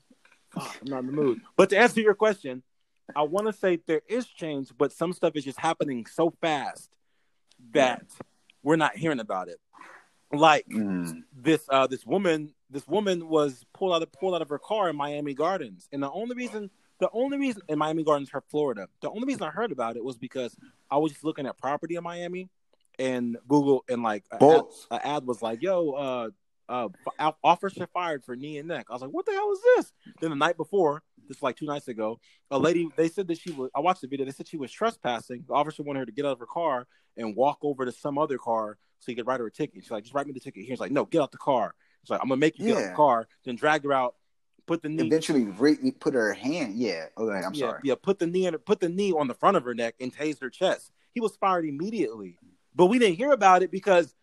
[0.51, 1.40] Fuck, I'm not in the mood.
[1.57, 2.62] But to answer your question,
[3.16, 6.90] I want to say there is change, but some stuff is just happening so fast
[7.72, 8.05] that
[8.62, 9.59] we're not hearing about it.
[10.32, 11.22] Like Mm.
[11.32, 14.88] this uh this woman this woman was pulled out of pulled out of her car
[14.90, 18.88] in Miami Gardens, and the only reason the only reason in Miami Gardens, her Florida,
[19.01, 20.57] the only reason I heard about it was because
[20.90, 22.49] I was just looking at property in Miami,
[22.99, 26.30] and Google and like a ad, ad was like, "Yo, uh,
[26.68, 29.92] uh, officer fired for knee and neck." I was like, "What the hell is this?"
[30.20, 32.18] Then the night before, just like two nights ago,
[32.51, 33.70] a lady they said that she was.
[33.74, 34.26] I watched the video.
[34.26, 35.45] They said she was trespassing.
[35.47, 36.86] The officer wanted her to get out of her car
[37.16, 39.82] and walk over to some other car so he could write her a ticket.
[39.82, 42.11] She's like, "Just write me the ticket." He's like, "No, get out the car." She's
[42.11, 42.88] like, "I'm gonna make you get out Yeah.
[42.90, 44.14] the car." Then dragged her out,
[44.66, 46.76] put the knee eventually re- put her hand.
[46.76, 47.07] Yeah.
[47.16, 47.80] Okay, I'm yeah, sorry.
[47.84, 50.14] Yeah, put the knee in, put the knee on the front of her neck and
[50.14, 50.90] tased her chest.
[51.12, 52.38] He was fired immediately,
[52.74, 54.14] but we didn't hear about it because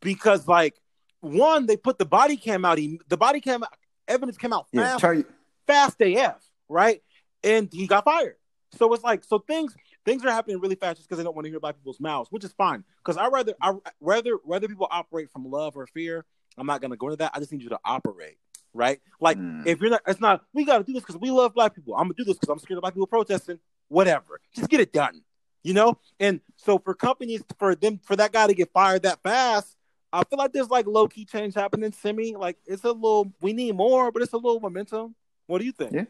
[0.00, 0.80] because like
[1.20, 2.78] one they put the body cam out.
[2.78, 3.64] He, the body cam
[4.08, 5.24] evidence came out fast, Turn,
[5.66, 7.02] fast AF, right?
[7.42, 8.36] And he got fired.
[8.72, 9.74] So it's like so things
[10.04, 12.30] things are happening really fast just because they don't want to hear about people's mouths,
[12.30, 12.84] which is fine.
[12.98, 16.24] Because I rather I rather whether people operate from love or fear.
[16.56, 17.32] I'm not gonna go into that.
[17.34, 18.38] I just need you to operate,
[18.72, 19.00] right?
[19.20, 19.66] Like Mm.
[19.66, 20.44] if you're not, it's not.
[20.52, 21.94] We got to do this because we love black people.
[21.96, 23.58] I'm gonna do this because I'm scared of black people protesting.
[23.88, 25.22] Whatever, just get it done,
[25.64, 25.98] you know.
[26.20, 29.76] And so for companies, for them, for that guy to get fired that fast,
[30.12, 31.90] I feel like there's like low key change happening.
[31.90, 33.32] Semi, like it's a little.
[33.40, 35.16] We need more, but it's a little momentum.
[35.48, 35.92] What do you think?
[35.92, 36.04] Yeah.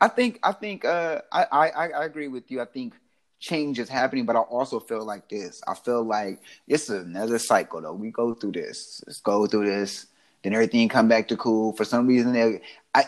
[0.00, 2.60] I think I think uh, I, I I agree with you.
[2.60, 2.94] I think
[3.40, 5.60] change is happening, but I also feel like this.
[5.66, 7.94] I feel like it's another cycle though.
[7.94, 9.02] We go through this.
[9.06, 10.06] Let's go through this.
[10.44, 11.72] Then everything come back to cool.
[11.72, 12.60] For some reason, they-
[12.94, 13.06] I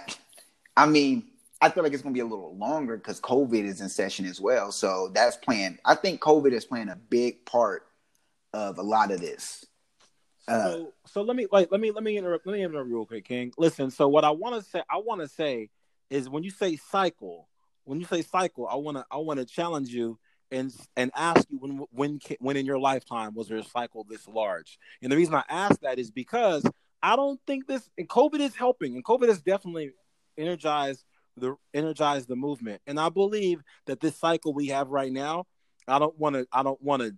[0.76, 1.24] I mean,
[1.60, 4.40] I feel like it's gonna be a little longer because COVID is in session as
[4.40, 4.72] well.
[4.72, 5.78] So that's playing.
[5.84, 7.86] I think COVID is playing a big part
[8.52, 9.66] of a lot of this.
[10.48, 13.06] Uh, so, so let me like let me let me interrupt let me interrupt real
[13.06, 13.52] quick, King.
[13.58, 15.68] Listen, so what I want to say I want to say
[16.08, 17.48] is when you say cycle,
[17.84, 20.18] when you say cycle, I want to I want to challenge you
[20.50, 24.26] and and ask you when when when in your lifetime was there a cycle this
[24.26, 24.78] large?
[25.02, 26.64] And the reason I ask that is because
[27.02, 29.92] I don't think this and COVID is helping, and COVID has definitely
[30.38, 31.04] energized
[31.36, 32.82] the energize the movement.
[32.86, 35.46] And I believe that this cycle we have right now,
[35.88, 37.14] I don't want to I don't want to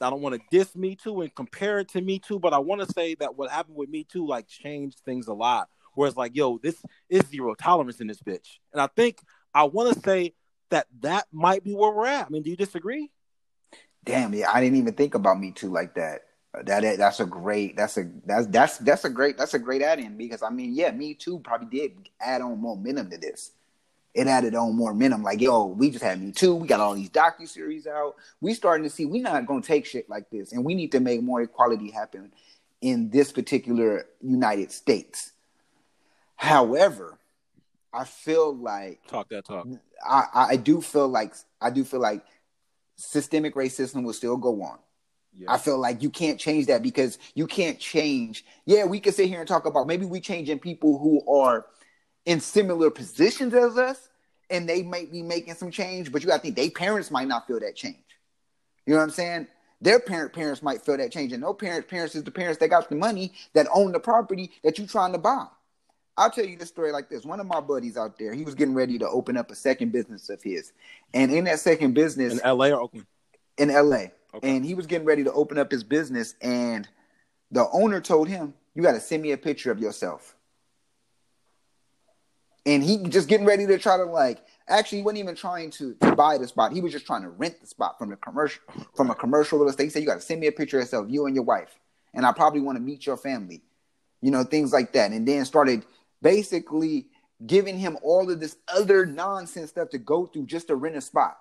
[0.00, 2.58] I don't want to diss Me Too and compare it to Me Too, but I
[2.58, 5.68] want to say that what happened with Me Too like changed things a lot.
[5.94, 9.18] Whereas like, yo, this is zero tolerance in this bitch, and I think
[9.54, 10.34] I want to say
[10.70, 12.26] that that might be where we're at.
[12.26, 13.10] I mean, do you disagree?
[14.04, 16.22] Damn, yeah, I didn't even think about me too like that.
[16.62, 19.98] That that's a great that's a that's that's that's a great that's a great add
[19.98, 23.50] in because I mean yeah me too probably did add on momentum to this.
[24.14, 26.94] It added on more momentum like yo we just had me too we got all
[26.94, 30.52] these docu series out we starting to see we not gonna take shit like this
[30.52, 32.30] and we need to make more equality happen
[32.84, 35.32] in this particular United States.
[36.36, 37.18] However,
[37.94, 39.66] I feel like Talk that talk.
[40.06, 42.22] I, I do feel like I do feel like
[42.96, 44.78] systemic racism will still go on.
[45.48, 48.44] I feel like you can't change that because you can't change.
[48.66, 51.66] Yeah, we can sit here and talk about maybe we changing people who are
[52.24, 54.08] in similar positions as us,
[54.50, 57.28] and they might be making some change, but you got to think their parents might
[57.28, 57.96] not feel that change.
[58.86, 59.46] You know what I'm saying?
[59.80, 62.68] Their parent parents might feel that change, and no parents parents is the parents that
[62.68, 65.46] got the money that own the property that you're trying to buy.
[66.16, 67.24] I'll tell you this story like this.
[67.24, 69.90] One of my buddies out there, he was getting ready to open up a second
[69.90, 70.72] business of his,
[71.12, 73.06] and in that second business, in LA or Oakland?
[73.58, 74.06] in LA.
[74.34, 74.56] Okay.
[74.56, 76.88] And he was getting ready to open up his business, and
[77.50, 80.34] the owner told him, You got to send me a picture of yourself.
[82.66, 85.94] And he just getting ready to try to like actually he wasn't even trying to,
[86.00, 86.72] to buy the spot.
[86.72, 88.62] He was just trying to rent the spot from the commercial
[88.96, 89.84] from a commercial real estate.
[89.84, 91.78] He said, You got to send me a picture of yourself, you and your wife.
[92.12, 93.62] And I probably want to meet your family.
[94.20, 95.12] You know, things like that.
[95.12, 95.84] And then started
[96.22, 97.08] basically
[97.46, 101.00] giving him all of this other nonsense stuff to go through just to rent a
[101.00, 101.36] spot.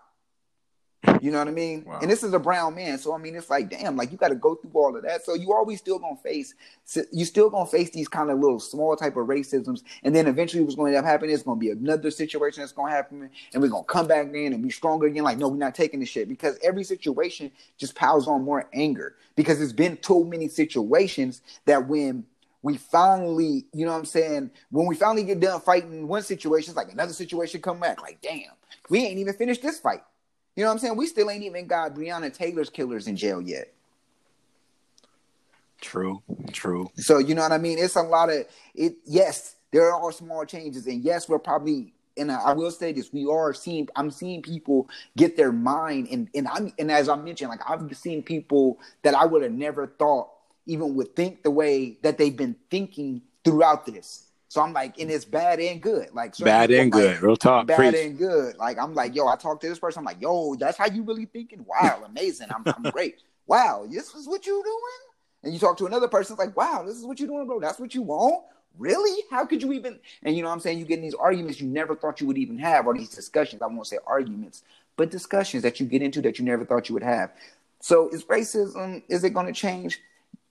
[1.22, 1.84] You know what I mean?
[1.86, 2.00] Wow.
[2.02, 4.30] And this is a brown man, so I mean, it's like, damn, like you got
[4.30, 5.26] to go through all of that.
[5.26, 6.54] So you always still gonna face,
[7.12, 10.64] you still gonna face these kind of little small type of racisms, and then eventually,
[10.64, 13.62] what's going to happen is going to be another situation that's going to happen, and
[13.62, 15.24] we're gonna come back in and be stronger again.
[15.24, 19.16] Like, no, we're not taking this shit because every situation just piles on more anger
[19.36, 22.26] because it's been too many situations that when
[22.62, 26.72] we finally, you know what I'm saying, when we finally get done fighting one situation,
[26.72, 28.02] it's like another situation come back.
[28.02, 28.52] Like, damn,
[28.90, 30.02] we ain't even finished this fight.
[30.56, 30.98] You know what I'm saying?
[30.98, 33.74] We still ain't even got Breonna Taylor's killers in jail yet.
[35.82, 36.90] True, true.
[36.96, 37.78] So you know what I mean?
[37.78, 38.46] It's a lot of
[38.76, 38.98] it.
[39.06, 41.94] Yes, there are small changes, and yes, we're probably.
[42.16, 43.90] And I will say this: we are seeing.
[43.96, 44.88] I'm seeing people
[45.18, 49.16] get their mind, and and I'm and as I mentioned, like I've seen people that
[49.16, 50.30] I would have never thought
[50.66, 54.28] even would think the way that they've been thinking throughout this.
[54.54, 56.10] So I'm like, and it's bad and good.
[56.14, 57.22] Like Bad and like, good.
[57.24, 57.66] Real talk.
[57.66, 57.96] bad Preach.
[57.96, 58.56] and good.
[58.58, 60.02] Like I'm like, yo, I talked to this person.
[60.02, 61.66] I'm like, yo, that's how you really thinking?
[61.68, 62.50] Wow, amazing.
[62.56, 63.16] I'm, I'm great.
[63.46, 65.44] Wow, this is what you doing?
[65.44, 67.60] And you talk to another person, it's like, wow, this is what you doing, bro.
[67.60, 68.46] That's what you want?
[68.80, 69.22] Really?
[69.30, 70.00] How could you even?
[70.24, 70.80] And you know what I'm saying?
[70.80, 73.62] You get in these arguments you never thought you would even have, or these discussions.
[73.62, 74.64] I won't say arguments,
[74.96, 77.32] but discussions that you get into that you never thought you would have.
[77.82, 80.00] So is racism, is it going to change?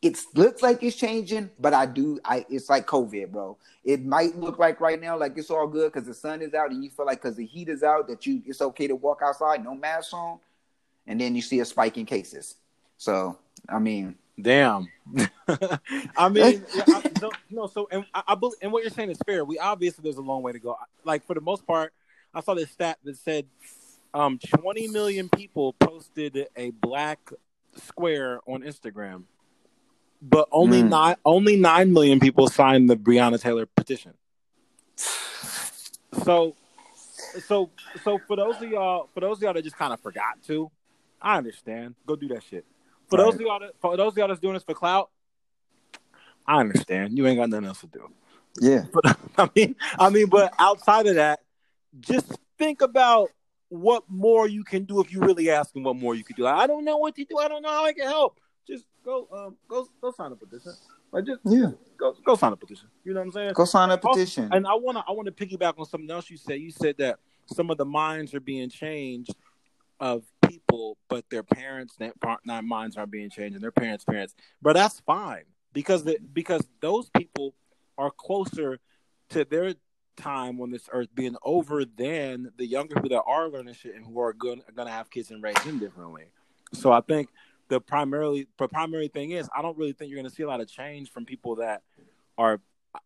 [0.03, 2.19] It looks like it's changing, but I do.
[2.25, 3.57] I it's like COVID, bro.
[3.85, 6.71] It might look like right now like it's all good because the sun is out
[6.71, 9.21] and you feel like because the heat is out that you it's okay to walk
[9.25, 10.41] outside, no mask on,
[11.07, 12.57] and then you see a spike in cases.
[12.99, 13.39] So
[13.69, 14.89] I mean, Damn.
[16.17, 19.19] I mean, I, no, no, So, and I, I believe, and what you're saying is
[19.27, 19.45] fair.
[19.45, 20.77] We obviously there's a long way to go.
[21.05, 21.93] Like for the most part,
[22.35, 23.47] I saw this stat that said
[24.15, 27.31] um, 20 million people posted a black
[27.77, 29.25] square on Instagram,
[30.23, 30.89] but only mm.
[30.89, 34.15] nine only nine million people signed the Breonna Taylor petition.
[36.25, 36.55] So,
[37.47, 37.71] so,
[38.05, 40.71] so for those of y'all, for those of y'all that just kind of forgot to,
[41.21, 41.97] I understand.
[42.07, 42.65] Go do that shit.
[43.09, 43.25] For right.
[43.25, 45.11] those of y'all, that, for those of y'all that's doing this for clout,
[46.47, 47.17] I understand.
[47.17, 48.11] You ain't got nothing else to do.
[48.61, 48.85] Yeah.
[48.93, 51.41] But I mean, I mean, but outside of that,
[52.01, 53.31] just think about
[53.69, 56.43] what more you can do if you really ask them what more you can do.
[56.43, 57.39] Like, I don't know what to do.
[57.39, 58.39] I don't know how I can help.
[59.05, 60.73] Go, um, go, go sign a petition.
[61.11, 62.89] Like just yeah, go, go sign a petition.
[63.05, 63.53] You know what I'm saying?
[63.55, 64.45] Go sign a petition.
[64.45, 66.61] Also, and I wanna, I wanna piggyback on something else you said.
[66.61, 69.35] You said that some of the minds are being changed
[70.01, 71.97] of people, but their parents'
[72.45, 74.35] not minds aren't being changed, and their parents' parents.
[74.61, 77.55] But that's fine because the, because those people
[77.99, 78.79] are closer
[79.31, 79.75] to their
[80.17, 84.05] time on this earth being over than the younger people that are learning shit and
[84.05, 86.25] who are going to have kids and raise them differently.
[86.73, 87.29] So I think
[87.69, 90.49] the primarily the primary thing is I don't really think you're going to see a
[90.49, 91.83] lot of change from people that
[92.37, 92.61] are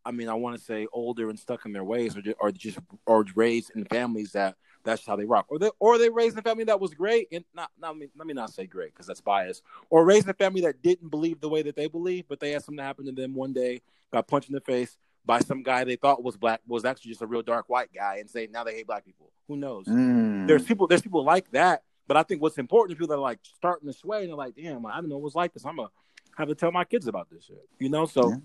[0.04, 2.50] I mean I want to say older and stuck in their ways or just, or
[2.50, 6.34] just or raised in families that that's how they rock or they or they raised
[6.34, 8.66] in a family that was great and not, not let, me, let me not say
[8.66, 11.76] great because that's biased or raised in a family that didn't believe the way that
[11.76, 13.80] they believe but they had something happen to them one day
[14.12, 14.96] got punched in the face
[15.26, 18.18] by some guy they thought was black was actually just a real dark white guy
[18.18, 19.32] and say now they hate black people.
[19.48, 19.86] Who knows?
[19.86, 20.46] Mm.
[20.46, 23.20] There's people there's people like that, but I think what's important is people that are
[23.20, 25.64] like starting to sway and they're like, damn, I didn't know it was like this.
[25.64, 25.88] I'm gonna
[26.36, 27.68] have to tell my kids about this shit.
[27.78, 28.30] You know, so.
[28.30, 28.36] Yeah.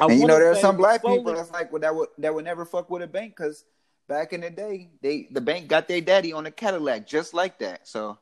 [0.00, 2.34] And you know, there are some black slowly, people that's like well, that would that
[2.34, 3.64] would never fuck with a bank because
[4.08, 7.60] back in the day, they the bank got their daddy on a Cadillac just like
[7.60, 7.86] that.
[7.86, 8.18] So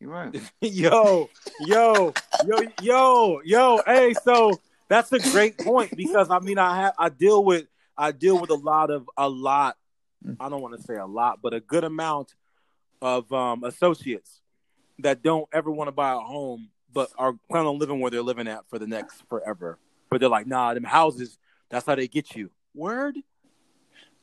[0.00, 0.34] you're right.
[0.60, 2.12] yo, yo,
[2.44, 3.80] yo, yo, yo.
[3.86, 4.50] Hey, so
[4.88, 8.50] that's a great point because I mean I have I deal with I deal with
[8.50, 9.76] a lot of a lot
[10.24, 10.36] mm.
[10.38, 12.34] I don't want to say a lot but a good amount
[13.02, 14.40] of um, associates
[15.00, 18.22] that don't ever want to buy a home but are planning on living where they're
[18.22, 19.78] living at for the next forever.
[20.10, 21.38] But they're like, nah, them houses,
[21.68, 22.50] that's how they get you.
[22.74, 23.16] Word?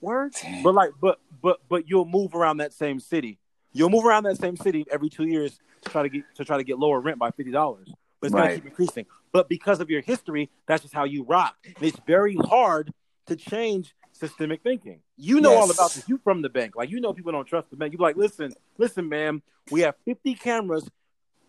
[0.01, 0.33] Word?
[0.63, 3.39] But like but but but you'll move around that same city.
[3.73, 6.57] You'll move around that same city every two years to try to get to try
[6.57, 7.93] to get lower rent by fifty dollars
[8.23, 8.49] but it's right.
[8.51, 9.05] to keep increasing.
[9.33, 11.57] But because of your history, that's just how you rock.
[11.65, 12.93] And it's very hard
[13.27, 14.99] to change systemic thinking.
[15.17, 15.61] You know yes.
[15.61, 16.07] all about this.
[16.07, 16.75] You from the bank.
[16.75, 17.93] Like you know people don't trust the bank.
[17.93, 19.41] You're like, listen, listen, ma'am,
[19.71, 20.89] we have 50 cameras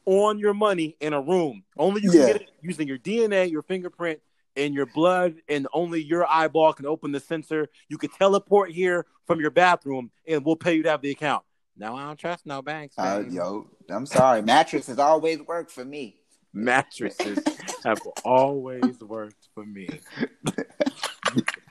[0.07, 1.65] on your money in a room.
[1.79, 2.19] Only you yeah.
[2.19, 4.21] can get it using your DNA, your fingerprint,
[4.57, 7.69] and your blood, and only your eyeball can open the sensor.
[7.89, 11.45] You can teleport here from your bathroom, and we'll pay you to have the account.
[11.77, 12.95] No, I don't trust no banks.
[12.97, 14.43] Uh, yo, I'm sorry.
[14.43, 16.21] Mattress has always worked for me
[16.55, 17.39] mattresses
[17.85, 19.89] have always worked for me.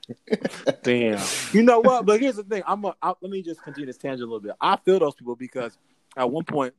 [0.84, 1.26] Damn.
[1.52, 2.06] You know what?
[2.06, 2.64] But here's the thing.
[2.66, 4.54] I'm a, I, let me just continue this tangent a little bit.
[4.60, 5.78] I feel those people because
[6.18, 6.74] at one point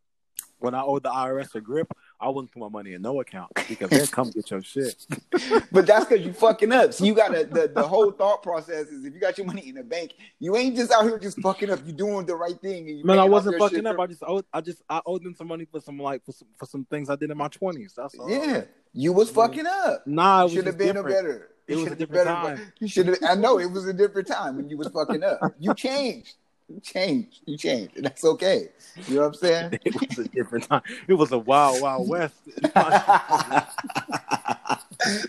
[0.64, 3.52] when I owed the IRS a grip, I wouldn't put my money in no account
[3.68, 5.06] because they come get your shit.
[5.72, 6.94] but that's because you fucking up.
[6.94, 9.68] So you got to, the, the whole thought process is if you got your money
[9.68, 11.80] in the bank, you ain't just out here just fucking up.
[11.86, 12.88] You doing the right thing.
[12.88, 13.98] And Man, I wasn't fucking up.
[13.98, 16.48] I just owed, I just I owed them some money for some like for some,
[16.56, 17.94] for some things I did in my twenties.
[17.96, 18.30] That's all.
[18.30, 18.62] Yeah,
[18.94, 20.06] you was fucking up.
[20.06, 21.10] Nah, should have been different.
[21.10, 21.50] a better.
[21.66, 22.72] It, was a different time.
[22.78, 23.18] You should have.
[23.26, 25.54] I know it was a different time when you was fucking up.
[25.58, 26.34] You changed.
[26.68, 27.40] You changed.
[27.46, 27.96] You changed.
[27.96, 28.68] And that's okay.
[29.06, 29.78] You know what I'm saying?
[29.84, 30.82] it was a different time.
[31.06, 32.34] It was a wild, wild west.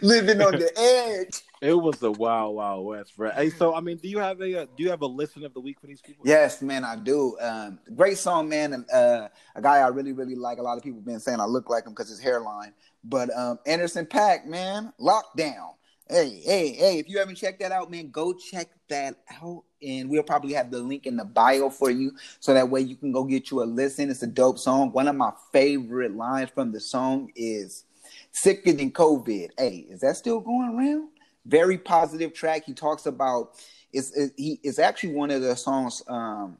[0.02, 1.42] Living on the edge.
[1.62, 3.32] It was a wild, wild west, bro.
[3.32, 5.54] Hey, so I mean, do you have a uh, do you have a listen of
[5.54, 6.24] the week for these people?
[6.26, 7.38] Yes, man, I do.
[7.42, 8.86] Um, great song, man.
[8.94, 10.60] Uh, a guy I really, really like.
[10.60, 12.72] A lot of people been saying I look like him because his hairline.
[13.04, 15.74] But um, Anderson .Paak, man, lockdown.
[16.08, 19.64] Hey, hey, hey, if you haven't checked that out, man, go check that out.
[19.82, 22.12] And we'll probably have the link in the bio for you.
[22.40, 24.12] So that way you can go get you a listen.
[24.12, 24.92] It's a dope song.
[24.92, 27.86] One of my favorite lines from the song is
[28.32, 29.50] sicker than COVID.
[29.58, 31.10] Hey, is that still going around?
[31.46, 32.66] Very positive track.
[32.66, 33.54] He talks about
[33.92, 36.58] it's it, he it's actually one of the songs um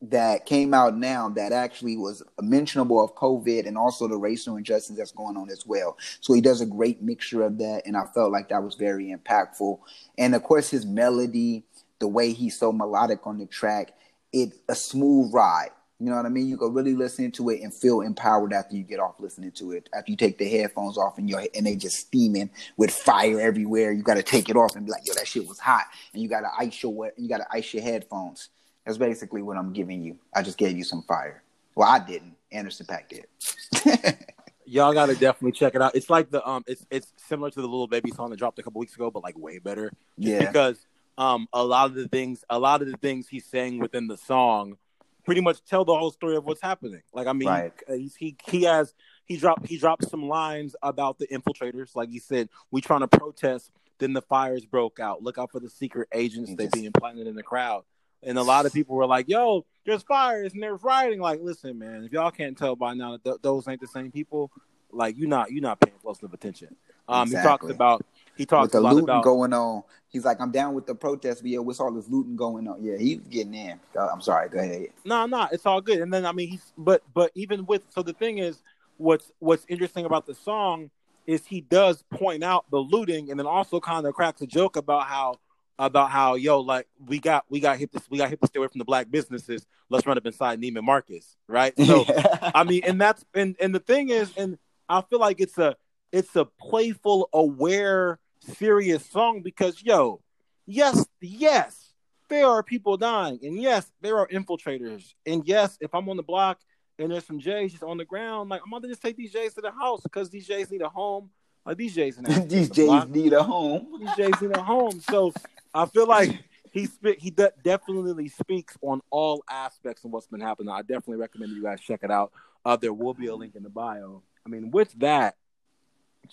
[0.00, 4.96] that came out now that actually was mentionable of COVID and also the racial injustice
[4.96, 5.96] that's going on as well.
[6.20, 9.14] So he does a great mixture of that, and I felt like that was very
[9.14, 9.78] impactful.
[10.16, 11.64] And of course, his melody,
[11.98, 13.92] the way he's so melodic on the track,
[14.32, 15.70] it's a smooth ride.
[16.00, 16.46] You know what I mean?
[16.46, 19.72] You can really listen to it and feel empowered after you get off listening to
[19.72, 19.88] it.
[19.92, 23.90] After you take the headphones off and you and they just steaming with fire everywhere,
[23.90, 26.22] you got to take it off and be like, "Yo, that shit was hot," and
[26.22, 28.48] you got to ice your you got to ice your headphones.
[28.88, 30.16] That's basically what I'm giving you.
[30.34, 31.42] I just gave you some fire.
[31.74, 32.34] Well, I didn't.
[32.50, 34.16] Anderson .Paak did.
[34.64, 35.94] Y'all gotta definitely check it out.
[35.94, 38.62] It's like the um, it's it's similar to the Lil Baby song that dropped a
[38.62, 39.92] couple weeks ago, but like way better.
[40.16, 40.38] Yeah.
[40.38, 40.86] because
[41.18, 44.16] um, a lot of the things, a lot of the things he's saying within the
[44.16, 44.78] song,
[45.26, 47.02] pretty much tell the whole story of what's happening.
[47.12, 47.72] Like I mean, Right.
[47.88, 48.94] he's, he he has
[49.26, 51.94] he dropped he dropped some lines about the infiltrators.
[51.94, 55.22] Like he said, we trying to protest, then the fires broke out.
[55.22, 57.84] Look out for the secret agents they being planted in the crowd.
[58.22, 61.78] And a lot of people were like, "Yo, there's fires and they're rioting." Like, listen,
[61.78, 64.50] man, if y'all can't tell by now that th- those ain't the same people,
[64.90, 66.74] like you not you not paying close enough attention.
[67.08, 67.70] Um, he talks Exactly.
[67.74, 68.04] about
[68.36, 70.86] he With talks the a lot looting about going on, he's like, "I'm down with
[70.86, 73.80] the protest, but yeah, what's all this looting going on?" Yeah, he's getting in.
[73.96, 74.48] Uh, I'm sorry.
[74.48, 74.88] Go ahead.
[75.04, 76.00] no, no, it's all good.
[76.00, 78.62] And then I mean, he's but but even with so the thing is,
[78.96, 80.90] what's what's interesting about the song
[81.26, 84.76] is he does point out the looting, and then also kind of cracks a joke
[84.76, 85.34] about how
[85.78, 88.58] about how yo like we got we got hit this we got hit to stay
[88.58, 89.66] away from the black businesses.
[89.88, 91.72] Let's run up inside Neiman Marcus, right?
[91.78, 92.04] So
[92.54, 94.58] I mean, and that's and and the thing is, and
[94.88, 95.76] I feel like it's a
[96.12, 100.20] it's a playful, aware, serious song because yo,
[100.66, 101.92] yes, yes,
[102.28, 106.22] there are people dying, and yes, there are infiltrators, and yes, if I'm on the
[106.22, 106.58] block
[106.98, 109.54] and there's some J's just on the ground, like I'm gonna just take these J's
[109.54, 111.30] to the house because these J's need a home.
[111.68, 113.08] Like these J's, need These block.
[113.10, 113.86] need a home.
[114.00, 115.00] These J's need a home.
[115.02, 115.32] So
[115.74, 116.30] I feel like
[116.72, 120.70] he spe- he de- definitely speaks on all aspects of what's been happening.
[120.70, 122.32] I definitely recommend you guys check it out.
[122.64, 124.22] Uh, there will be a link in the bio.
[124.46, 125.36] I mean, with that,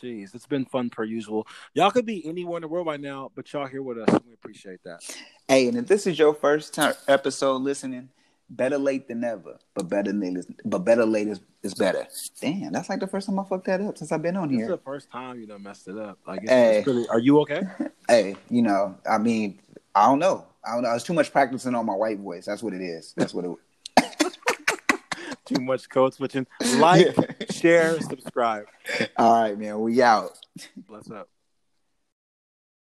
[0.01, 1.47] jeez, it's been fun per usual.
[1.73, 4.07] Y'all could be anywhere in the world right now, but y'all here with us.
[4.09, 5.01] and We appreciate that.
[5.49, 8.09] Hey, and if this is your first time episode listening,
[8.49, 9.57] better late than never.
[9.73, 12.07] But better late is but better late is, is better.
[12.41, 14.55] Damn, that's like the first time I fucked that up since I've been on This
[14.57, 14.75] is here.
[14.75, 16.19] the first time you know messed it up.
[16.27, 16.77] Like, it's, Hey.
[16.79, 17.63] it's really, are you okay?
[18.07, 19.59] Hey, you know, I mean,
[19.95, 20.45] I don't know.
[20.63, 20.93] I don't know.
[20.93, 22.45] It's too much practicing on my white voice.
[22.45, 23.13] That's what it is.
[23.17, 23.55] That's what it.
[25.45, 26.47] Too much code switching.
[26.77, 27.15] Like,
[27.51, 28.65] share, subscribe.
[29.17, 29.79] All right, man.
[29.79, 30.39] We out.
[30.87, 31.29] Bless up.